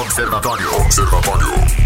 [0.00, 0.74] Observatório.
[0.76, 1.80] Observatório.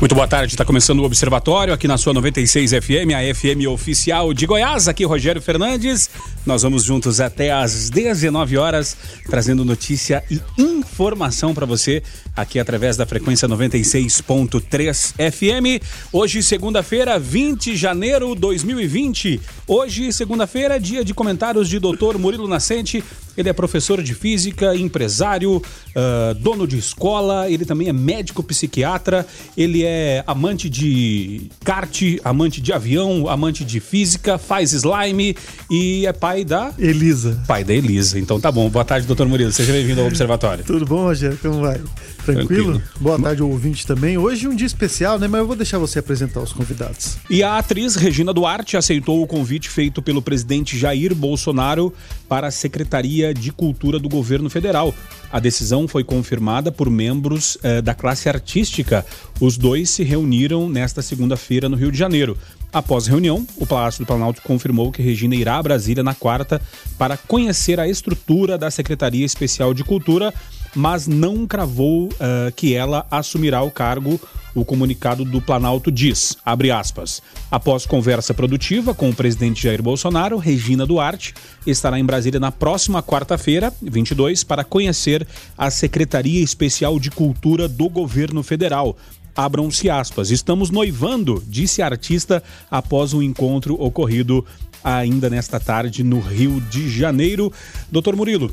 [0.00, 4.32] Muito boa tarde, está começando o Observatório aqui na sua 96 FM, a FM oficial
[4.32, 4.86] de Goiás.
[4.86, 6.08] Aqui Rogério Fernandes.
[6.48, 8.96] Nós vamos juntos até às 19 horas,
[9.26, 12.02] trazendo notícia e informação para você
[12.34, 15.84] aqui através da frequência 96.3 FM.
[16.10, 19.38] Hoje, segunda-feira, 20 de janeiro de 2020.
[19.66, 22.16] Hoje, segunda-feira, dia de comentários de Dr.
[22.18, 23.04] Murilo Nascente.
[23.36, 29.24] Ele é professor de física, empresário, uh, dono de escola, ele também é médico psiquiatra,
[29.56, 35.36] ele é amante de kart, amante de avião, amante de física, faz slime
[35.70, 36.72] e é pai da.
[36.78, 37.42] Elisa.
[37.46, 38.18] Pai da Elisa.
[38.18, 38.68] Então tá bom.
[38.68, 39.52] Boa tarde, doutor Murilo.
[39.52, 40.64] Seja bem-vindo ao Observatório.
[40.64, 41.38] Tudo bom, Rogério?
[41.38, 41.80] Como vai?
[42.24, 42.46] Tranquilo?
[42.46, 42.82] Tranquilo?
[43.00, 44.18] Boa tarde, ouvinte também.
[44.18, 45.26] Hoje é um dia especial, né?
[45.26, 47.16] Mas eu vou deixar você apresentar os convidados.
[47.30, 51.92] E a atriz Regina Duarte aceitou o convite feito pelo presidente Jair Bolsonaro
[52.28, 54.94] para a Secretaria de Cultura do governo federal.
[55.30, 59.04] A decisão foi confirmada por membros eh, da classe artística.
[59.40, 62.36] Os dois se reuniram nesta segunda-feira no Rio de Janeiro.
[62.72, 66.60] Após reunião, o Palácio do Planalto confirmou que Regina irá a Brasília na quarta
[66.98, 70.34] para conhecer a estrutura da Secretaria Especial de Cultura,
[70.74, 74.20] mas não cravou uh, que ela assumirá o cargo
[74.58, 80.84] o comunicado do Planalto diz, aspas, após conversa produtiva com o presidente Jair Bolsonaro, Regina
[80.86, 81.34] Duarte
[81.66, 87.88] estará em Brasília na próxima quarta-feira, 22, para conhecer a Secretaria Especial de Cultura do
[87.88, 88.96] Governo Federal.
[89.38, 90.32] Abram-se aspas.
[90.32, 94.44] Estamos noivando, disse a artista após um encontro ocorrido
[94.82, 97.52] ainda nesta tarde no Rio de Janeiro.
[97.88, 98.52] Doutor Murilo,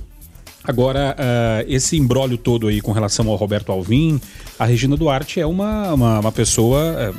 [0.63, 4.22] Agora, uh, esse embrólio todo aí com relação ao Roberto Alvim,
[4.59, 7.16] a Regina Duarte é uma, uma, uma pessoa uh,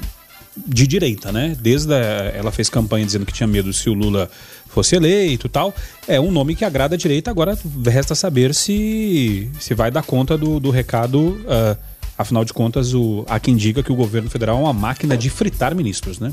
[0.64, 1.56] de direita, né?
[1.61, 4.31] Desde a, ela fez campanha dizendo que tinha medo se o Lula
[4.69, 5.75] fosse eleito tal.
[6.06, 10.39] É um nome que agrada a direita, agora resta saber se, se vai dar conta
[10.39, 11.19] do, do recado.
[11.20, 15.16] Uh, afinal de contas, o, há quem diga que o governo federal é uma máquina
[15.16, 16.32] de fritar ministros, né?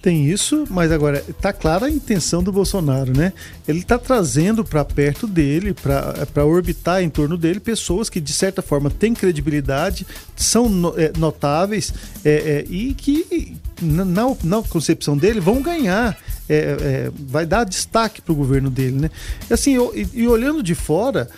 [0.00, 3.32] Tem isso, mas agora está clara a intenção do Bolsonaro, né?
[3.66, 8.62] Ele está trazendo para perto dele, para orbitar em torno dele, pessoas que de certa
[8.62, 10.06] forma têm credibilidade,
[10.36, 11.92] são é, notáveis
[12.24, 16.16] é, é, e que na, na, concepção dele vão ganhar,
[16.48, 19.10] é, é, vai dar destaque para o governo dele, né?
[19.50, 21.28] Assim, eu, e, e olhando de fora,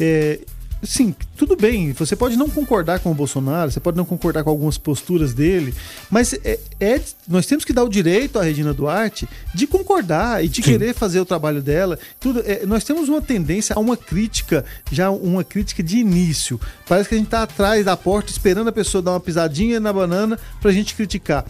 [0.00, 0.40] é,
[0.86, 1.92] Sim, tudo bem.
[1.92, 5.74] Você pode não concordar com o Bolsonaro, você pode não concordar com algumas posturas dele,
[6.08, 10.48] mas é, é nós temos que dar o direito à Regina Duarte de concordar e
[10.48, 10.70] de Sim.
[10.70, 11.98] querer fazer o trabalho dela.
[12.20, 16.60] Tudo, é, nós temos uma tendência a uma crítica, já uma crítica de início.
[16.88, 19.92] Parece que a gente está atrás da porta esperando a pessoa dar uma pisadinha na
[19.92, 21.44] banana para a gente criticar.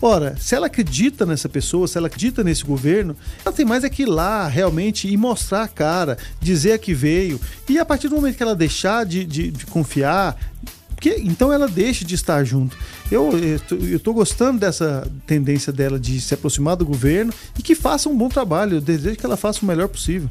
[0.00, 3.88] Ora, se ela acredita nessa pessoa, se ela acredita nesse governo, ela tem mais é
[3.88, 7.40] que ir lá realmente e mostrar a cara, dizer a que veio.
[7.68, 10.36] E a partir do momento que ela deixar de, de, de confiar,
[10.96, 12.76] porque, então ela deixa de estar junto.
[13.10, 13.30] Eu
[13.94, 18.28] estou gostando dessa tendência dela de se aproximar do governo e que faça um bom
[18.28, 18.78] trabalho.
[18.78, 20.28] Eu desejo que ela faça o melhor possível.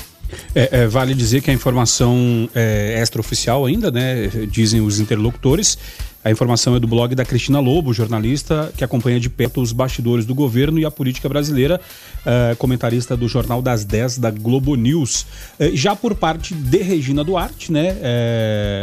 [0.55, 4.27] É, é, vale dizer que a informação é extraoficial ainda, né?
[4.49, 5.77] Dizem os interlocutores.
[6.25, 10.25] A informação é do blog da Cristina Lobo, jornalista que acompanha de perto os bastidores
[10.25, 11.79] do governo e a política brasileira,
[12.25, 15.21] uh, comentarista do Jornal das 10 da Globo News.
[15.59, 17.91] Uh, já por parte de Regina Duarte, né,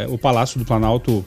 [0.07, 1.25] uh, o Palácio do Planalto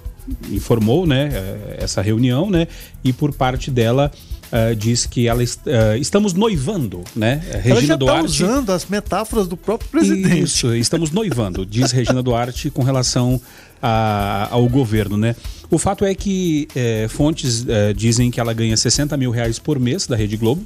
[0.50, 1.30] informou né,
[1.76, 2.66] essa reunião, né,
[3.04, 4.10] e por parte dela
[4.52, 7.42] uh, diz que ela est uh, estamos noivando, né?
[7.62, 10.42] Regina ela tá Duarte usando as metáforas do próprio presidente.
[10.42, 13.40] Isso, estamos noivando, diz Regina Duarte com relação
[13.82, 15.36] a, ao governo, né?
[15.70, 20.06] O fato é que é, fontes dizem que ela ganha 60 mil reais por mês
[20.06, 20.64] da Rede Globo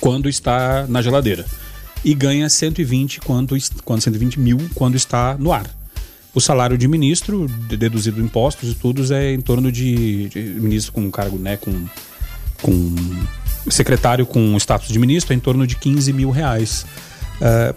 [0.00, 1.44] quando está na geladeira
[2.04, 5.68] e ganha 120 quando, quando 120 mil quando está no ar.
[6.34, 11.10] O salário de ministro, deduzido impostos e tudo, é em torno de, de ministro com
[11.10, 11.72] cargo, né, com
[12.62, 12.94] com
[13.70, 16.86] secretário com status de ministro é em torno de 15 mil reais.
[17.40, 17.74] Uh,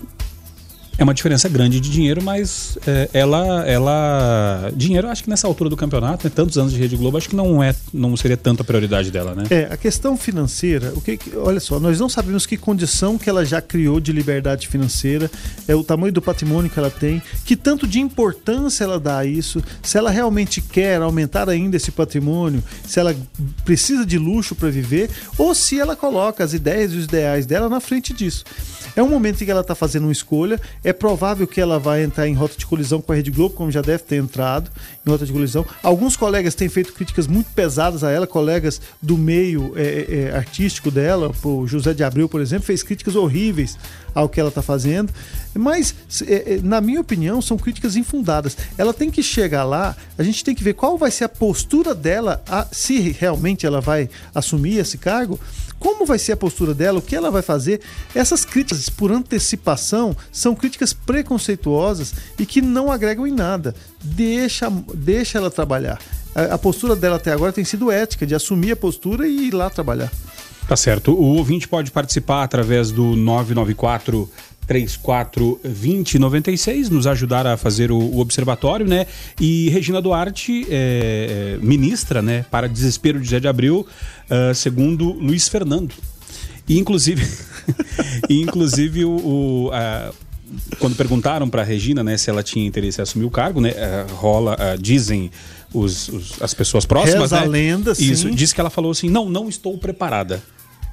[1.01, 4.71] é uma diferença grande de dinheiro, mas é, ela, ela.
[4.75, 7.35] Dinheiro, acho que nessa altura do campeonato, né, tantos anos de Rede Globo, acho que
[7.35, 9.45] não é, não seria tanta prioridade dela, né?
[9.49, 13.43] É, a questão financeira, o que, olha só, nós não sabemos que condição que ela
[13.43, 15.29] já criou de liberdade financeira,
[15.67, 19.25] é o tamanho do patrimônio que ela tem, que tanto de importância ela dá a
[19.25, 23.15] isso, se ela realmente quer aumentar ainda esse patrimônio, se ela
[23.65, 27.67] precisa de luxo para viver, ou se ela coloca as ideias e os ideais dela
[27.67, 28.43] na frente disso.
[28.95, 31.79] É um momento em que ela está fazendo uma escolha, é É provável que ela
[31.79, 34.69] vai entrar em rota de colisão com a Rede Globo, como já deve ter entrado
[35.05, 35.65] em rota de colisão.
[35.81, 40.91] Alguns colegas têm feito críticas muito pesadas a ela, colegas do meio é, é, artístico
[40.91, 43.77] dela, o José de Abreu, por exemplo, fez críticas horríveis
[44.13, 45.13] ao que ela está fazendo.
[45.53, 45.95] Mas,
[46.27, 48.57] é, é, na minha opinião, são críticas infundadas.
[48.77, 51.95] Ela tem que chegar lá, a gente tem que ver qual vai ser a postura
[51.95, 55.39] dela, a, se realmente ela vai assumir esse cargo,
[55.81, 57.81] como vai ser a postura dela, o que ela vai fazer.
[58.13, 63.73] Essas críticas por antecipação são críticas preconceituosas e que não agregam em nada.
[64.03, 65.99] Deixa, deixa ela trabalhar.
[66.35, 69.53] A, a postura dela até agora tem sido ética, de assumir a postura e ir
[69.55, 70.11] lá trabalhar.
[70.67, 71.13] Tá certo.
[71.13, 74.29] O ouvinte pode participar através do 994
[74.67, 79.05] 34 20 96, nos ajudar a fazer o, o observatório, né?
[79.39, 83.85] E Regina Duarte, é, ministra, né, para desespero de Zé de Abril,
[84.29, 85.93] uh, segundo Luiz Fernando.
[86.67, 87.25] E inclusive,
[88.29, 90.13] e, inclusive o, o uh,
[90.79, 94.13] quando perguntaram para Regina, né, se ela tinha interesse em assumir o cargo, né, uh,
[94.15, 95.31] rola, dizem
[95.73, 97.45] os, os, as pessoas próximas, Reza né?
[97.45, 98.35] a lenda, Isso, sim.
[98.35, 100.41] diz que ela falou assim: "Não, não estou preparada"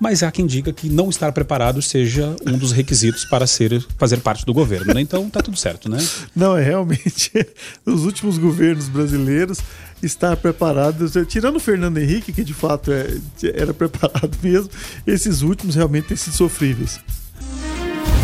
[0.01, 4.19] mas há quem diga que não estar preparado seja um dos requisitos para ser, fazer
[4.19, 4.95] parte do governo.
[4.95, 5.01] Né?
[5.01, 5.99] Então tá tudo certo, né?
[6.35, 7.33] Não, é realmente
[7.85, 9.59] os últimos governos brasileiros
[10.03, 13.19] estar preparados, tirando o Fernando Henrique, que de fato é,
[13.55, 14.71] era preparado mesmo,
[15.07, 17.01] esses últimos realmente têm sido sofríveis.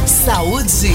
[0.06, 0.92] Saúde.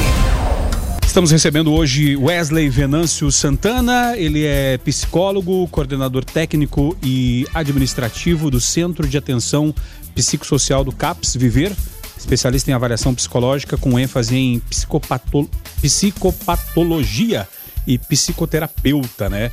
[1.10, 9.08] Estamos recebendo hoje Wesley Venâncio Santana, ele é psicólogo, coordenador técnico e administrativo do Centro
[9.08, 9.74] de Atenção
[10.14, 11.76] Psicossocial do CAPS Viver,
[12.16, 15.50] especialista em avaliação psicológica com ênfase em psicopato...
[15.82, 17.48] psicopatologia
[17.88, 19.50] e psicoterapeuta, né?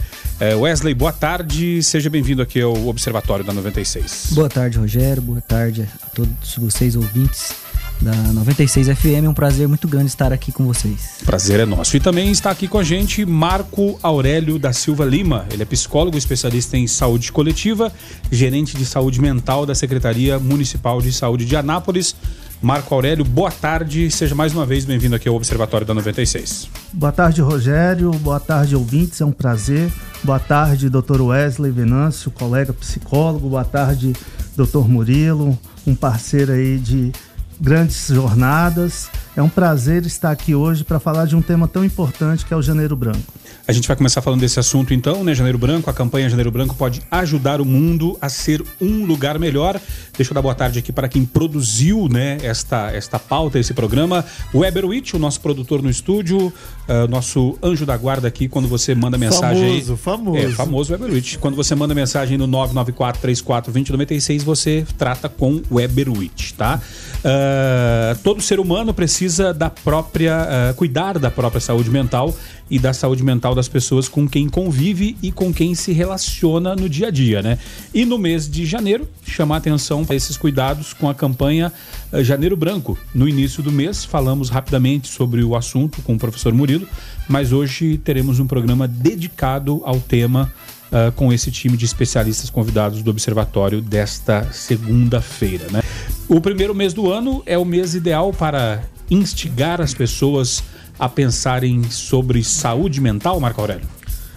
[0.61, 4.33] Wesley, boa tarde, seja bem-vindo aqui ao Observatório da 96.
[4.33, 7.66] Boa tarde, Rogério, boa tarde a todos vocês ouvintes
[8.01, 9.25] da 96 FM.
[9.25, 11.19] É um prazer muito grande estar aqui com vocês.
[11.25, 11.97] Prazer é nosso.
[11.97, 15.47] E também está aqui com a gente Marco Aurélio da Silva Lima.
[15.51, 17.93] Ele é psicólogo, especialista em saúde coletiva,
[18.31, 22.15] gerente de saúde mental da Secretaria Municipal de Saúde de Anápolis.
[22.63, 24.11] Marco Aurélio, boa tarde.
[24.11, 26.69] Seja mais uma vez bem-vindo aqui ao Observatório da 96.
[26.93, 28.11] Boa tarde, Rogério.
[28.13, 29.21] Boa tarde, ouvintes.
[29.21, 29.93] É um prazer.
[30.25, 33.51] Boa tarde, doutor Wesley Venâncio, colega psicólogo.
[33.51, 34.15] Boa tarde,
[34.57, 35.57] doutor Murilo,
[35.87, 37.13] um parceiro aí de
[37.61, 39.09] grandes jornadas.
[39.37, 42.57] É um prazer estar aqui hoje para falar de um tema tão importante que é
[42.57, 43.33] o Janeiro Branco.
[43.69, 45.35] A gente vai começar falando desse assunto então, né?
[45.35, 49.81] Janeiro Branco, a campanha Janeiro Branco pode ajudar o mundo a ser um lugar melhor.
[50.17, 54.25] Deixa eu dar boa tarde aqui para quem produziu, né, esta, esta pauta, esse programa.
[54.53, 58.69] O Weber Witt, o nosso produtor no estúdio, uh, nosso anjo da guarda aqui, quando
[58.69, 59.81] você manda mensagem.
[59.83, 60.39] Famoso, aí, famoso.
[60.39, 61.39] É, famoso Weber Witt.
[61.39, 66.81] Quando você manda mensagem no 994-34-2096, você trata com Weber Witt, tá?
[67.19, 70.71] Uh, todo ser humano precisa da própria.
[70.71, 72.33] Uh, cuidar da própria saúde mental
[72.71, 76.89] e da saúde mental das pessoas com quem convive e com quem se relaciona no
[76.89, 77.59] dia a dia, né?
[77.95, 81.73] E no mês de janeiro, chamar atenção para esses cuidados com a campanha
[82.13, 82.99] uh, Janeiro Branco.
[83.15, 86.89] No início do mês, falamos rapidamente sobre o assunto com o professor Murilo,
[87.29, 90.53] mas hoje teremos um programa dedicado ao tema
[90.87, 95.67] Uh, com esse time de especialistas convidados do Observatório desta segunda-feira.
[95.69, 95.83] Né?
[96.29, 100.63] O primeiro mês do ano é o mês ideal para instigar as pessoas
[100.99, 103.87] a pensarem sobre saúde mental, Marco Aurélio?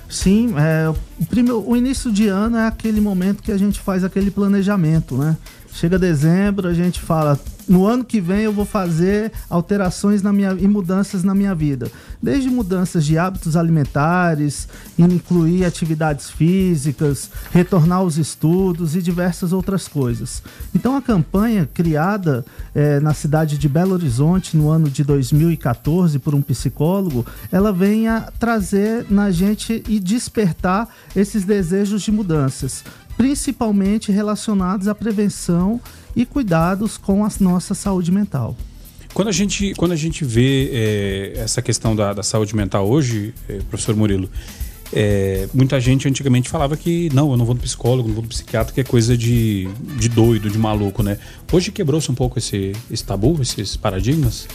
[0.10, 4.04] Sim, é, o, primeiro, o início de ano é aquele momento que a gente faz
[4.04, 5.38] aquele planejamento, né?
[5.74, 7.40] Chega dezembro, a gente fala,
[7.70, 11.92] no ano que vem eu vou fazer alterações na minha, e mudanças na minha vida.
[12.22, 20.42] Desde mudanças de hábitos alimentares, incluir atividades físicas, retornar aos estudos e diversas outras coisas.
[20.74, 26.34] Então a campanha criada é, na cidade de Belo Horizonte no ano de 2014 por
[26.34, 32.84] um psicólogo, ela vem a trazer na gente e despertar esses desejos de mudanças
[33.20, 35.82] principalmente relacionados à prevenção
[36.16, 38.56] e cuidados com a nossa saúde mental.
[39.14, 43.34] Quando a gente, quando a gente vê é, essa questão da, da, saúde mental hoje,
[43.50, 44.30] é, professor Murilo,
[44.94, 48.30] é, muita gente antigamente falava que não, eu não vou no psicólogo, não vou no
[48.30, 51.18] psiquiatra, que é coisa de, de doido, de maluco, né?
[51.52, 54.48] Hoje quebrou-se um pouco esse, esse tabu, esses paradigmas?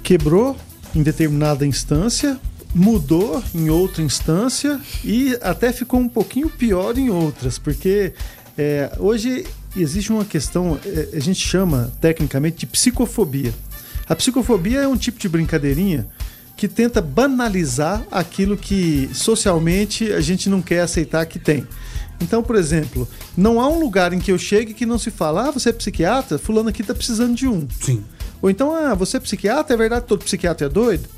[0.00, 0.56] Quebrou
[0.94, 2.38] em determinada instância,
[2.74, 8.12] mudou em outra instância e até ficou um pouquinho pior em outras, porque
[8.56, 9.46] é, hoje
[9.76, 13.52] existe uma questão, é, a gente chama tecnicamente de psicofobia.
[14.08, 16.06] A psicofobia é um tipo de brincadeirinha
[16.56, 21.66] que tenta banalizar aquilo que socialmente a gente não quer aceitar que tem.
[22.20, 25.48] Então, por exemplo, não há um lugar em que eu chegue que não se fala,
[25.48, 26.38] ah, você é psiquiatra?
[26.38, 27.66] Fulano aqui está precisando de um.
[27.80, 28.04] Sim.
[28.42, 29.74] Ou então, ah, você é psiquiatra?
[29.74, 31.08] É verdade que todo psiquiatra é doido?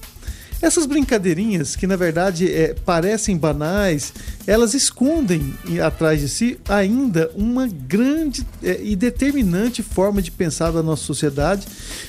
[0.62, 4.12] Essas brincadeirinhas, que na verdade é, parecem banais,
[4.46, 5.54] elas escondem
[5.84, 11.66] atrás de si ainda uma grande é, e determinante forma de pensar da nossa sociedade,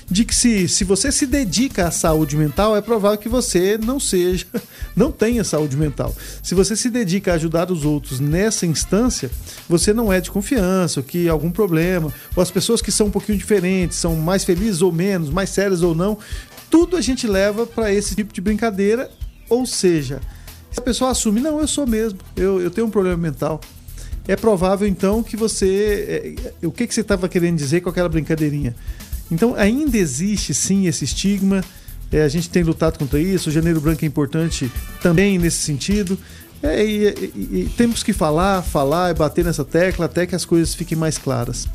[0.07, 3.99] de que se, se você se dedica à saúde mental, é provável que você não
[3.99, 4.45] seja,
[4.95, 6.15] não tenha saúde mental.
[6.43, 9.31] Se você se dedica a ajudar os outros nessa instância,
[9.67, 13.11] você não é de confiança, ou que algum problema, ou as pessoas que são um
[13.11, 16.19] pouquinho diferentes, são mais felizes ou menos, mais sérias ou não,
[16.73, 19.07] tudo a gente leva para esse tipo de brincadeira.
[19.47, 20.19] Ou seja,
[20.71, 23.61] se a pessoa assume, não, eu sou mesmo, eu, eu tenho um problema mental.
[24.27, 26.35] É provável então que você.
[26.41, 28.75] É, é o que, que você estava querendo dizer com aquela brincadeirinha?
[29.29, 31.63] Então ainda existe sim esse estigma.
[32.11, 33.49] É, a gente tem lutado contra isso.
[33.49, 36.17] O Janeiro Branco é importante também nesse sentido.
[36.63, 40.43] É, e, e, e temos que falar, falar e bater nessa tecla até que as
[40.43, 41.67] coisas fiquem mais claras.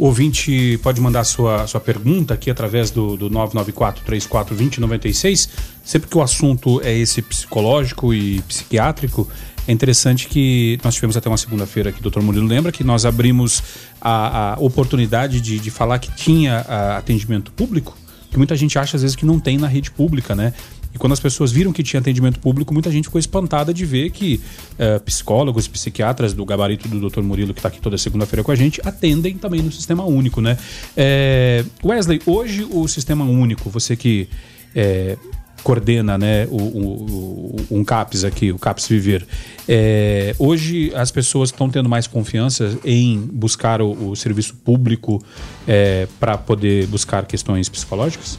[0.00, 5.50] O ouvinte pode mandar sua, sua pergunta aqui através do, do 994-34-2096.
[5.84, 9.28] Sempre que o assunto é esse psicológico e psiquiátrico,
[9.68, 13.62] é interessante que nós tivemos até uma segunda-feira o doutor Murilo lembra que nós abrimos
[14.00, 17.94] a, a oportunidade de, de falar que tinha a, atendimento público,
[18.30, 20.54] que muita gente acha às vezes que não tem na rede pública, né?
[20.94, 24.10] E quando as pessoas viram que tinha atendimento público, muita gente ficou espantada de ver
[24.10, 24.40] que
[24.74, 27.22] uh, psicólogos, psiquiatras do gabarito do Dr.
[27.22, 30.58] Murilo, que está aqui toda segunda-feira com a gente, atendem também no sistema único, né?
[30.96, 34.28] É, Wesley, hoje o sistema único, você que
[34.74, 35.16] é,
[35.62, 39.26] coordena né, o, o, o, um CAPS aqui, o CAPS Viver.
[39.68, 45.22] É, hoje as pessoas estão tendo mais confiança em buscar o, o serviço público
[45.66, 48.38] é, para poder buscar questões psicológicas?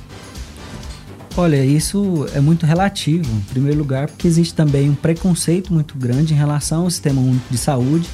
[1.37, 6.33] Olha, isso é muito relativo, em primeiro lugar, porque existe também um preconceito muito grande
[6.33, 8.09] em relação ao sistema único de saúde,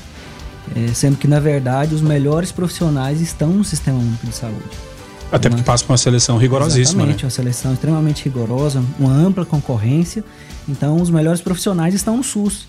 [0.75, 4.87] é, sendo que, na verdade, os melhores profissionais estão no sistema único de saúde.
[5.31, 7.01] Até porque passa por uma seleção rigorosíssima.
[7.01, 7.25] Exatamente, né?
[7.25, 10.23] uma seleção extremamente rigorosa, uma ampla concorrência.
[10.69, 12.67] Então, os melhores profissionais estão no SUS.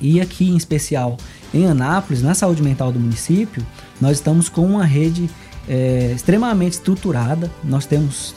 [0.00, 1.16] E aqui, em especial,
[1.52, 3.66] em Anápolis, na saúde mental do município,
[4.00, 5.28] nós estamos com uma rede
[5.68, 7.50] é, extremamente estruturada.
[7.64, 8.34] Nós temos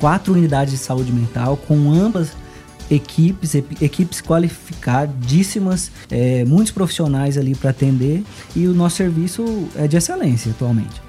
[0.00, 2.32] quatro unidades de saúde mental com ambas
[2.90, 8.24] equipes, equipes qualificadíssimas, é, muitos profissionais ali para atender
[8.56, 11.00] e o nosso serviço é de excelência atualmente.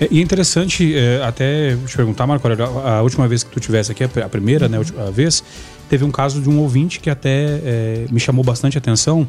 [0.00, 3.92] É, e é interessante, é, até te perguntar, Marco, a última vez que tu tivesse
[3.92, 5.42] aqui, a primeira, né, a vez,
[5.88, 9.28] teve um caso de um ouvinte que até é, me chamou bastante atenção,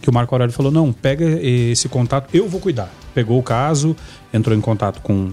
[0.00, 2.90] que o Marco Aurélio falou, não, pega esse contato, eu vou cuidar.
[3.14, 3.96] Pegou o caso,
[4.32, 5.32] entrou em contato com uh,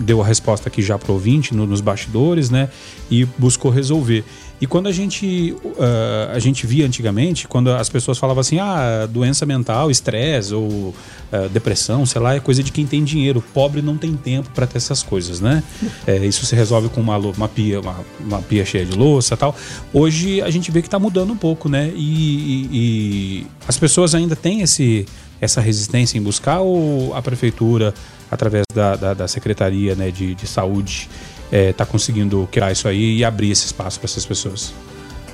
[0.00, 2.68] deu a resposta aqui já para o ouvinte no, nos bastidores, né?
[3.10, 4.24] E buscou resolver.
[4.60, 9.08] E quando a gente, uh, a gente via antigamente, quando as pessoas falavam assim, ah,
[9.10, 13.42] doença mental, estresse ou uh, depressão, sei lá, é coisa de quem tem dinheiro.
[13.54, 15.62] Pobre não tem tempo para ter essas coisas, né?
[16.06, 19.54] É, isso se resolve com uma, uma pia, uma, uma, pia cheia de louça tal.
[19.92, 21.92] Hoje a gente vê que está mudando um pouco, né?
[21.94, 25.06] E, e, e as pessoas ainda têm esse,
[25.40, 27.94] essa resistência em buscar ou a prefeitura
[28.30, 31.08] através da, da, da Secretaria né, de, de Saúde,
[31.44, 34.72] está é, tá conseguindo criar isso aí e abrir esse espaço para essas pessoas.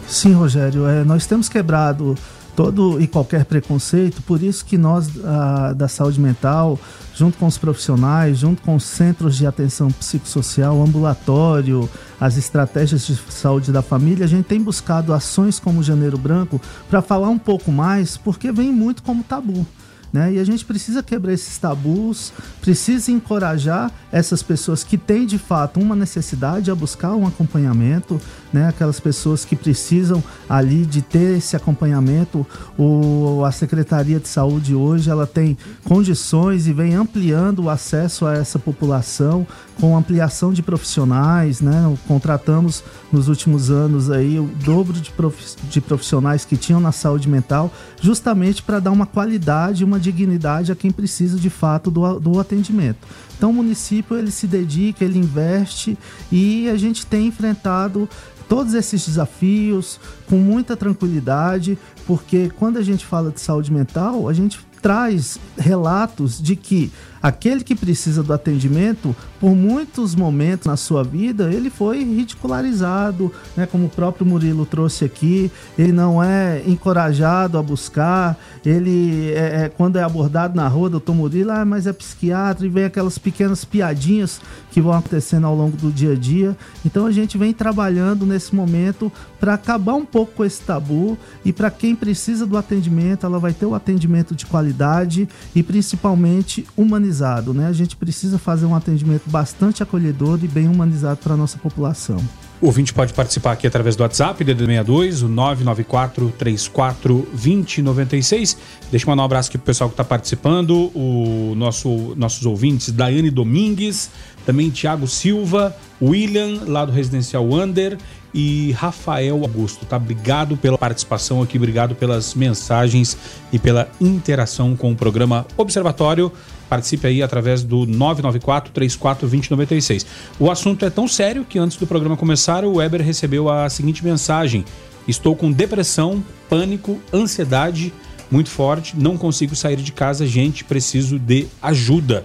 [0.09, 2.17] Sim, Rogério, é, nós temos quebrado
[2.57, 6.81] todo e qualquer preconceito, por isso que nós a, da saúde mental,
[7.15, 11.89] junto com os profissionais, junto com os centros de atenção psicossocial, ambulatório,
[12.19, 16.59] as estratégias de saúde da família, a gente tem buscado ações como o Janeiro Branco
[16.89, 19.67] para falar um pouco mais, porque vem muito como tabu.
[20.13, 20.35] Né?
[20.35, 25.81] E a gente precisa quebrar esses tabus, precisa encorajar essas pessoas que têm de fato
[25.81, 28.21] uma necessidade a buscar um acompanhamento,
[28.53, 28.69] né?
[28.69, 32.47] Aquelas pessoas que precisam ali de ter esse acompanhamento.
[32.79, 38.35] O, a Secretaria de Saúde hoje ela tem condições e vem ampliando o acesso a
[38.35, 39.47] essa população
[39.81, 41.97] com ampliação de profissionais, né?
[42.09, 47.29] Contratamos nos últimos anos aí o dobro de, prof, de profissionais que tinham na saúde
[47.29, 52.41] mental, justamente para dar uma qualidade, uma dignidade a quem precisa de fato do, do
[52.41, 53.07] atendimento.
[53.37, 55.99] Então o município ele se dedica, ele investe
[56.33, 58.09] e a gente tem enfrentado
[58.49, 64.33] todos esses desafios com muita tranquilidade, porque quando a gente fala de saúde mental, a
[64.33, 66.93] gente traz relatos de que
[67.27, 73.67] aquele que precisa do atendimento, por muitos momentos na sua vida, ele foi ridicularizado, né?
[73.67, 79.69] Como o próprio Murilo trouxe aqui, ele não é encorajado a buscar, ele é, é
[79.69, 83.65] quando é abordado na rua, doutor Murilo, ah, mas é psiquiatra, e vem aquelas pequenas
[83.65, 84.41] piadinhas
[84.71, 86.57] que vão acontecendo ao longo do dia a dia.
[86.85, 91.53] Então a gente vem trabalhando nesse momento para acabar um pouco com esse tabu e
[91.53, 97.16] para quem precisa do atendimento, ela vai ter o atendimento de qualidade e principalmente humanizado
[97.17, 97.67] humanizado, né?
[97.67, 102.19] A gente precisa fazer um atendimento bastante acolhedor e bem humanizado para a nossa população.
[102.61, 108.57] O ouvinte pode participar aqui através do WhatsApp, DD62, o 994 34 2096.
[108.91, 112.91] Deixa eu mandar um abraço aqui pro pessoal que está participando, o nosso, nossos ouvintes,
[112.93, 114.11] Daiane Domingues,
[114.47, 117.99] também Tiago Silva, William, lá do Residencial Under,
[118.33, 119.97] e Rafael Augusto, tá?
[119.97, 123.17] Obrigado pela participação aqui, obrigado pelas mensagens
[123.51, 126.31] e pela interação com o programa Observatório.
[126.69, 130.07] Participe aí através do 994 34 2096.
[130.39, 134.05] O assunto é tão sério que antes do programa começar, o Weber recebeu a seguinte
[134.05, 134.65] mensagem:
[135.07, 137.93] Estou com depressão, pânico, ansiedade
[138.31, 142.25] muito forte, não consigo sair de casa, gente, preciso de ajuda.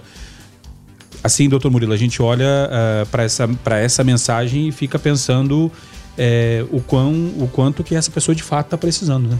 [1.22, 3.48] Assim, doutor Murilo, a gente olha uh, para essa,
[3.80, 8.66] essa mensagem e fica pensando uh, o, quão, o quanto que essa pessoa de fato
[8.66, 9.38] está precisando, né?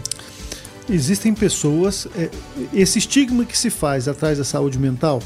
[0.89, 2.29] Existem pessoas, é,
[2.73, 5.21] esse estigma que se faz atrás da saúde mental,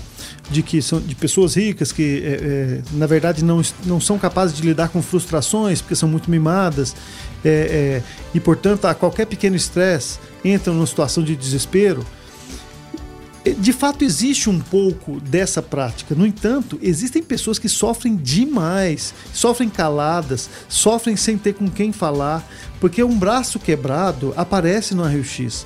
[0.50, 4.56] de que são de pessoas ricas que, é, é, na verdade, não, não são capazes
[4.56, 6.96] de lidar com frustrações porque são muito mimadas
[7.44, 12.06] é, é, e, portanto, a qualquer pequeno estresse entram numa situação de desespero.
[13.54, 16.16] De fato, existe um pouco dessa prática.
[16.16, 22.48] No entanto, existem pessoas que sofrem demais, sofrem caladas, sofrem sem ter com quem falar,
[22.80, 25.66] porque um braço quebrado aparece no raio-x.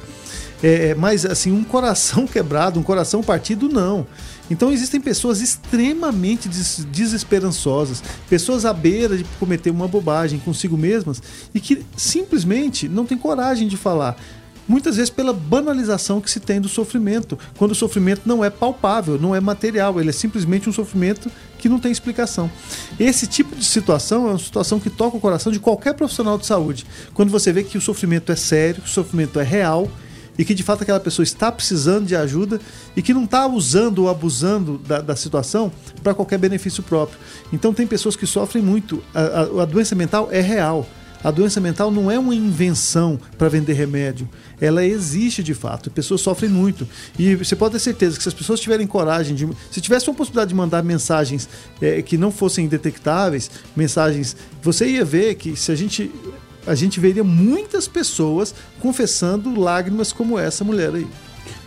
[0.63, 4.05] É, é, mas, assim, um coração quebrado, um coração partido, não.
[4.49, 11.23] Então existem pessoas extremamente des desesperançosas, pessoas à beira de cometer uma bobagem consigo mesmas
[11.55, 14.17] e que simplesmente não têm coragem de falar
[14.67, 19.19] muitas vezes pela banalização que se tem do sofrimento, quando o sofrimento não é palpável,
[19.19, 22.49] não é material, ele é simplesmente um sofrimento que não tem explicação.
[22.99, 26.45] Esse tipo de situação é uma situação que toca o coração de qualquer profissional de
[26.45, 26.85] saúde.
[27.13, 29.89] Quando você vê que o sofrimento é sério, que o sofrimento é real
[30.37, 32.59] e que de fato aquela pessoa está precisando de ajuda
[32.95, 37.19] e que não está usando ou abusando da, da situação para qualquer benefício próprio.
[37.51, 39.03] Então tem pessoas que sofrem muito.
[39.13, 40.87] A, a, a doença mental é real.
[41.23, 44.27] A doença mental não é uma invenção para vender remédio.
[44.59, 45.91] Ela existe de fato.
[45.91, 46.87] Pessoas sofrem muito.
[47.17, 49.47] E você pode ter certeza que se as pessoas tiverem coragem de.
[49.69, 51.47] Se tivesse uma possibilidade de mandar mensagens
[51.81, 54.35] é, que não fossem detectáveis, mensagens.
[54.63, 56.11] Você ia ver que se a gente.
[56.65, 61.07] A gente veria muitas pessoas confessando lágrimas como essa mulher aí.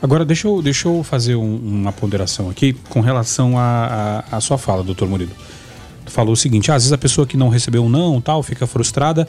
[0.01, 4.85] Agora, deixa eu, deixa eu fazer um, uma ponderação aqui com relação à sua fala,
[4.85, 5.33] doutor Murilo
[6.07, 8.67] falou o seguinte: ah, às vezes a pessoa que não recebeu um não, tal, fica
[8.67, 9.27] frustrada.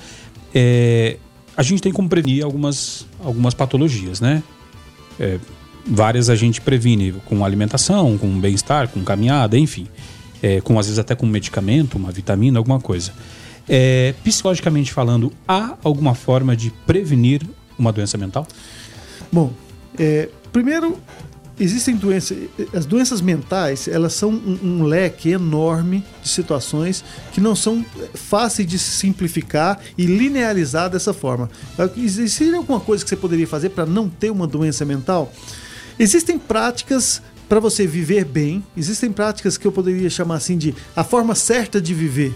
[0.53, 1.17] É,
[1.55, 4.43] a gente tem como prevenir algumas, algumas patologias, né?
[5.19, 5.39] É,
[5.85, 9.87] várias a gente previne com alimentação, com bem-estar, com caminhada, enfim.
[10.41, 13.13] É, com às vezes até com medicamento, uma vitamina, alguma coisa.
[13.67, 17.41] É, psicologicamente falando, há alguma forma de prevenir
[17.79, 18.47] uma doença mental?
[19.31, 19.51] Bom,
[19.97, 20.97] é, primeiro
[21.59, 22.37] existem doenças,
[22.73, 28.67] as doenças mentais, elas são um, um, leque enorme de situações que não são fáceis
[28.67, 31.49] de simplificar e linearizar dessa forma.
[31.97, 35.31] Existe alguma coisa que você poderia fazer para não ter uma doença mental?
[35.97, 41.03] Existem práticas para você viver bem, existem práticas que eu poderia chamar assim de a
[41.03, 42.35] forma certa de viver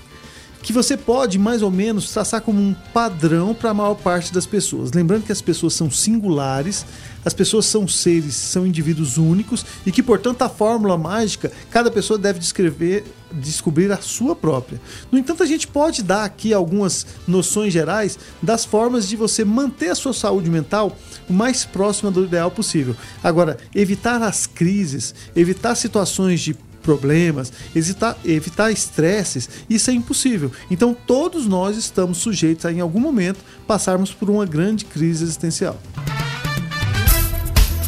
[0.62, 4.46] que você pode mais ou menos traçar como um padrão para a maior parte das
[4.46, 4.92] pessoas.
[4.92, 6.86] Lembrando que as pessoas são singulares,
[7.24, 12.18] as pessoas são seres, são indivíduos únicos e que, portanto, a fórmula mágica, cada pessoa
[12.18, 14.82] deve descrever, descobrir a sua própria.
[15.12, 19.90] No entanto, a gente pode dar aqui algumas noções gerais das formas de você manter
[19.90, 20.98] a sua saúde mental
[21.30, 22.96] o mais próxima do ideal possível.
[23.24, 30.52] Agora, evitar as crises, evitar situações de problemas, evitar, evitar estresses, isso é impossível.
[30.70, 35.80] Então todos nós estamos sujeitos a, em algum momento, passarmos por uma grande crise existencial.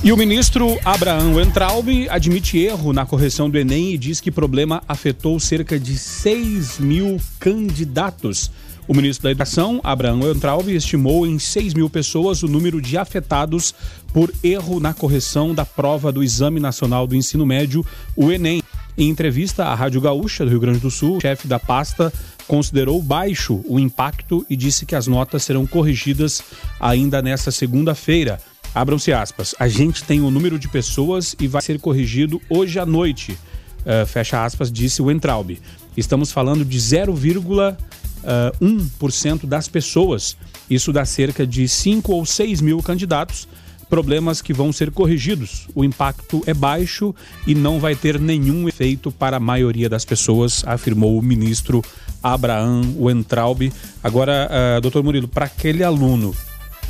[0.04, 4.82] E o ministro Abraão Entraub admite erro na correção do Enem e diz que problema
[4.88, 8.50] afetou cerca de 6 mil candidatos.
[8.88, 13.76] O ministro da Educação, Abraão Entraub, estimou em 6 mil pessoas o número de afetados
[14.12, 18.64] por erro na correção da prova do Exame Nacional do Ensino Médio, o Enem.
[19.02, 22.14] Em entrevista à Rádio Gaúcha do Rio Grande do Sul, o chefe da pasta
[22.48, 26.44] considerou baixo o impacto e disse que as notas serão corrigidas
[26.80, 28.40] ainda nesta segunda-feira.
[28.76, 29.56] Abram-se aspas.
[29.58, 33.32] A gente tem o um número de pessoas e vai ser corrigido hoje à noite.
[33.32, 35.60] Uh, fecha aspas, disse o Entraub.
[35.98, 40.38] Estamos falando de 0,1% uh, das pessoas.
[40.70, 43.48] Isso dá cerca de 5 ou 6 mil candidatos.
[43.92, 45.68] Problemas que vão ser corrigidos.
[45.76, 47.14] O impacto é baixo
[47.46, 51.84] e não vai ter nenhum efeito para a maioria das pessoas, afirmou o ministro
[52.24, 53.70] Abraham Wentraub.
[54.02, 56.34] Agora, uh, doutor Murilo, para aquele aluno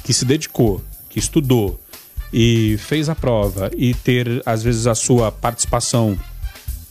[0.03, 1.79] que se dedicou, que estudou
[2.31, 6.15] e fez a prova e ter, às vezes, a sua participação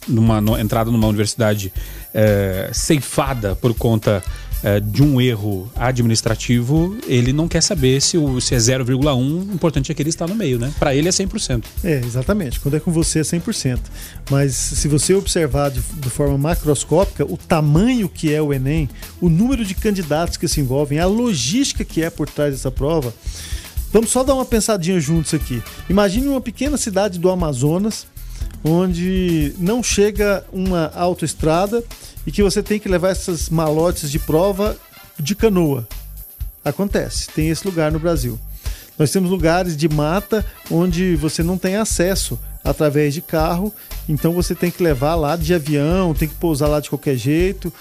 [0.08, 1.72] numa no, entrada numa universidade
[2.12, 4.24] é, ceifada por conta
[4.62, 9.54] é, de um erro administrativo, ele não quer saber se, o, se é 0,1, o
[9.54, 10.72] importante é que ele está no meio, né?
[10.78, 11.64] Para ele é 100%.
[11.82, 12.60] É, exatamente.
[12.60, 13.78] Quando é com você é 100%.
[14.30, 18.88] Mas se você observar de, de forma macroscópica o tamanho que é o Enem,
[19.20, 23.14] o número de candidatos que se envolvem, a logística que é por trás dessa prova,
[23.92, 25.62] vamos só dar uma pensadinha juntos aqui.
[25.88, 28.06] Imagine uma pequena cidade do Amazonas,
[28.62, 31.82] onde não chega uma autoestrada
[32.26, 34.76] e que você tem que levar essas malotes de prova
[35.18, 35.86] de canoa.
[36.64, 38.38] Acontece, tem esse lugar no Brasil.
[38.98, 43.72] Nós temos lugares de mata onde você não tem acesso através de carro,
[44.08, 47.72] então você tem que levar lá de avião, tem que pousar lá de qualquer jeito.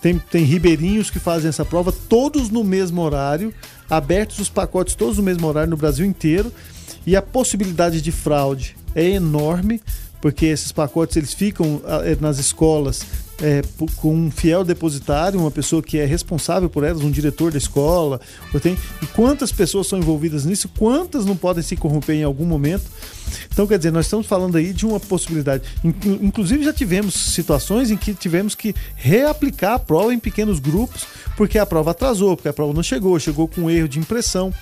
[0.00, 3.54] Tem, tem ribeirinhos que fazem essa prova, todos no mesmo horário,
[3.88, 6.52] abertos os pacotes todos no mesmo horário no Brasil inteiro,
[7.06, 9.80] e a possibilidade de fraude é enorme
[10.22, 13.04] porque esses pacotes eles ficam ah, é, nas escolas
[13.42, 13.60] é,
[13.96, 18.20] com um fiel depositário, uma pessoa que é responsável por elas, um diretor da escola.
[18.62, 20.68] Tem, e quantas pessoas são envolvidas nisso?
[20.78, 22.84] Quantas não podem se corromper em algum momento?
[23.52, 25.64] Então, quer dizer, nós estamos falando aí de uma possibilidade.
[25.82, 31.04] Inclusive, já tivemos situações em que tivemos que reaplicar a prova em pequenos grupos,
[31.36, 34.52] porque a prova atrasou, porque a prova não chegou, chegou com um erro de impressão.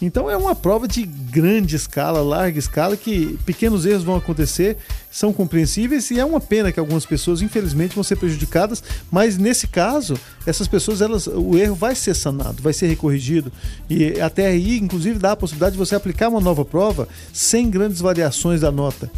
[0.00, 4.78] Então é uma prova de grande escala, larga escala, que pequenos erros vão acontecer,
[5.10, 9.66] são compreensíveis e é uma pena que algumas pessoas, infelizmente, vão ser prejudicadas, mas nesse
[9.66, 13.52] caso, essas pessoas, elas, o erro vai ser sanado, vai ser recorrigido
[13.88, 18.00] e até aí, inclusive, dá a possibilidade de você aplicar uma nova prova sem grandes
[18.00, 19.10] variações da nota.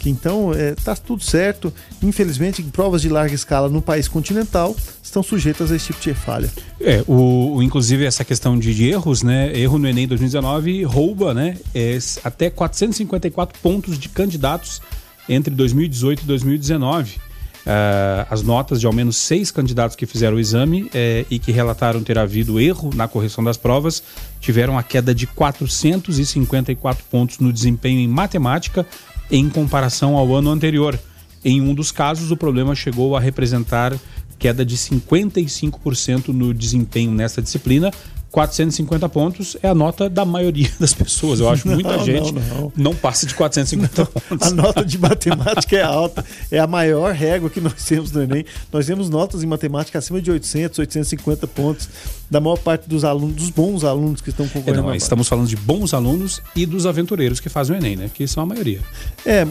[0.00, 1.72] Que então está é, tudo certo.
[2.02, 6.50] Infelizmente, provas de larga escala no país continental estão sujeitas a esse tipo de falha.
[6.80, 9.50] É, o inclusive essa questão de, de, erros, né?
[9.58, 10.27] Erro no Enem 2019
[10.84, 11.56] rouba, né?
[11.74, 14.80] É, até 454 pontos de candidatos
[15.28, 17.16] entre 2018 e 2019.
[17.16, 21.38] Uh, ah, as notas de ao menos seis candidatos que fizeram o exame eh, e
[21.38, 24.02] que relataram ter havido erro na correção das provas
[24.40, 28.86] tiveram a queda de 454 pontos no desempenho em matemática
[29.30, 30.98] em comparação ao ano anterior.
[31.44, 33.94] Em um dos casos, o problema chegou a representar
[34.38, 37.90] queda de 55% no desempenho nessa disciplina,
[38.30, 41.40] 450 pontos é a nota da maioria das pessoas.
[41.40, 42.72] Eu acho que muita não, gente não, não.
[42.76, 44.46] não, passa de 450 pontos.
[44.46, 48.44] A nota de matemática é alta, é a maior régua que nós temos no Enem.
[48.72, 51.88] Nós temos notas em matemática acima de 800, 850 pontos
[52.30, 54.80] da maior parte dos alunos, dos bons alunos que estão concorrendo.
[54.80, 58.10] É, não, estamos falando de bons alunos e dos aventureiros que fazem o Enem, né?
[58.12, 58.80] Que são a maioria.
[59.24, 59.46] É,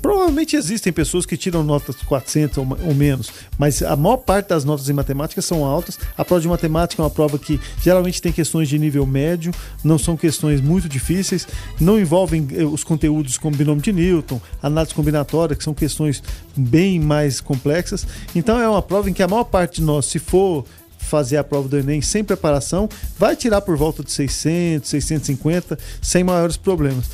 [0.00, 4.64] provavelmente existem pessoas que tiram notas 400 ou, ou menos, mas a maior parte das
[4.64, 5.98] notas em matemática são altas.
[6.16, 9.52] A prova de matemática é uma prova que geralmente tem questões de nível médio,
[9.84, 11.46] não são questões muito difíceis,
[11.80, 16.22] não envolvem eh, os conteúdos como binômio de Newton, análise combinatória, que são questões
[16.56, 18.06] bem mais complexas.
[18.34, 20.64] Então é uma prova em que a maior parte de nós, se for
[21.00, 26.22] fazer a prova do Enem sem preparação, vai tirar por volta de 600, 650, sem
[26.22, 27.06] maiores problemas.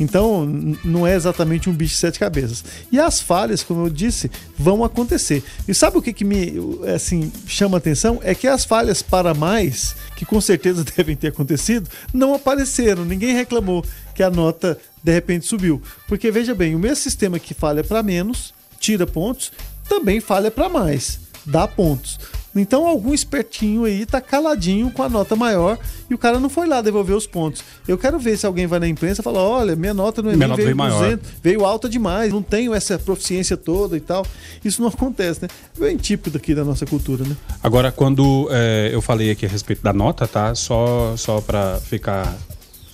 [0.00, 0.46] Então,
[0.84, 2.64] não é exatamente um bicho de sete cabeças.
[2.90, 5.42] E as falhas, como eu disse, vão acontecer.
[5.68, 6.54] E sabe o que, que me
[6.94, 8.18] assim, chama atenção?
[8.22, 13.04] É que as falhas para mais, que com certeza devem ter acontecido, não apareceram.
[13.04, 15.80] Ninguém reclamou que a nota de repente subiu.
[16.08, 19.52] Porque veja bem, o mesmo sistema que falha para menos, tira pontos,
[19.88, 22.18] também falha para mais, dá pontos.
[22.54, 25.78] Então algum espertinho aí tá caladinho com a nota maior
[26.10, 27.62] e o cara não foi lá devolver os pontos.
[27.88, 30.54] Eu quero ver se alguém vai na imprensa e fala: olha, minha nota no Enem
[30.54, 34.26] veio, veio 200, veio alta demais, não tenho essa proficiência toda e tal.
[34.64, 35.48] Isso não acontece, né?
[35.76, 37.36] É bem típico daqui da nossa cultura, né?
[37.62, 40.54] Agora, quando é, eu falei aqui a respeito da nota, tá?
[40.54, 42.36] Só, só para ficar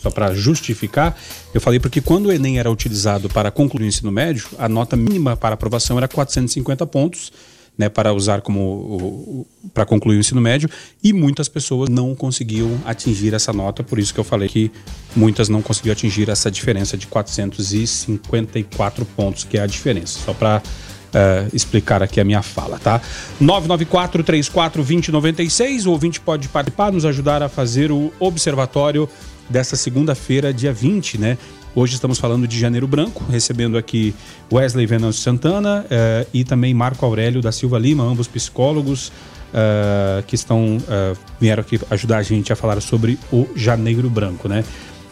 [0.00, 1.18] só para justificar,
[1.52, 4.94] eu falei porque quando o Enem era utilizado para concluir o ensino médio, a nota
[4.96, 7.32] mínima para aprovação era 450 pontos
[7.78, 10.68] né, para usar como para concluir o ensino médio
[11.02, 14.72] e muitas pessoas não conseguiam atingir essa nota, por isso que eu falei que
[15.14, 20.18] muitas não conseguiam atingir essa diferença de 454 pontos, que é a diferença.
[20.18, 20.60] Só para
[21.08, 23.00] Uh, eh, explicar aqui a minha fala, tá?
[23.40, 29.08] 994 34 2096, o ouvinte pode participar, nos ajudar a fazer o observatório
[29.48, 31.38] desta segunda-feira, dia 20, né?
[31.78, 34.12] Hoje estamos falando de Janeiro Branco, recebendo aqui
[34.52, 39.12] Wesley Venâncio Santana uh, e também Marco Aurélio da Silva Lima, ambos psicólogos
[39.54, 44.48] uh, que estão uh, vieram aqui ajudar a gente a falar sobre o Janeiro Branco,
[44.48, 44.64] né?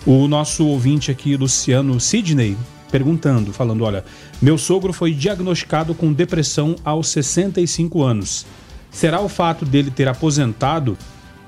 [0.04, 2.56] O nosso ouvinte aqui, Luciano Sidney,
[2.90, 4.04] perguntando, falando, olha,
[4.42, 8.44] meu sogro foi diagnosticado com depressão aos 65 anos.
[8.90, 10.98] Será o fato dele ter aposentado,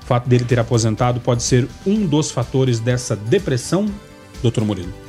[0.01, 3.85] o fato dele ter aposentado pode ser um dos fatores dessa depressão,
[4.41, 5.08] doutor Murilo?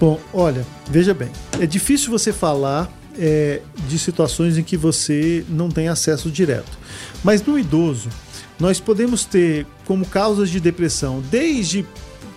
[0.00, 1.28] Bom, olha, veja bem,
[1.60, 6.78] é difícil você falar é, de situações em que você não tem acesso direto.
[7.22, 8.08] Mas no idoso,
[8.58, 11.84] nós podemos ter como causas de depressão desde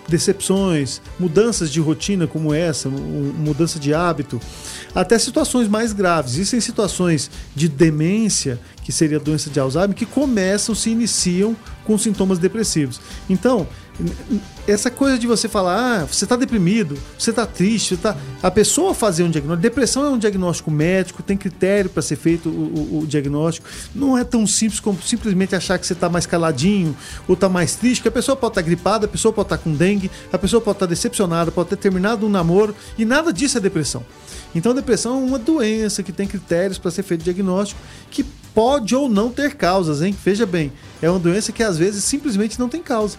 [0.06, 4.38] decepções, mudanças de rotina como essa, mudança de hábito,
[4.94, 6.34] até situações mais graves.
[6.34, 11.96] Existem situações de demência, que seria a doença de Alzheimer, que começam, se iniciam com
[11.96, 13.00] sintomas depressivos.
[13.28, 13.66] Então,
[14.66, 18.16] essa coisa de você falar, ah, você está deprimido, você está triste, você tá...
[18.42, 19.62] a pessoa fazer um diagnóstico.
[19.62, 23.68] Depressão é um diagnóstico médico, tem critério para ser feito o, o, o, diagnóstico.
[23.94, 26.96] Não é tão simples como simplesmente achar que você está mais caladinho
[27.28, 29.58] ou está mais triste, que a pessoa pode estar tá gripada, a pessoa pode estar
[29.58, 33.04] tá com dengue, a pessoa pode estar tá decepcionada, pode ter terminado um namoro e
[33.04, 34.04] nada disso é depressão.
[34.54, 37.80] Então, depressão é uma doença que tem critérios para ser feito diagnóstico
[38.10, 40.16] que pode ou não ter causas, hein?
[40.24, 43.18] Veja bem, é uma doença que às vezes simplesmente não tem causa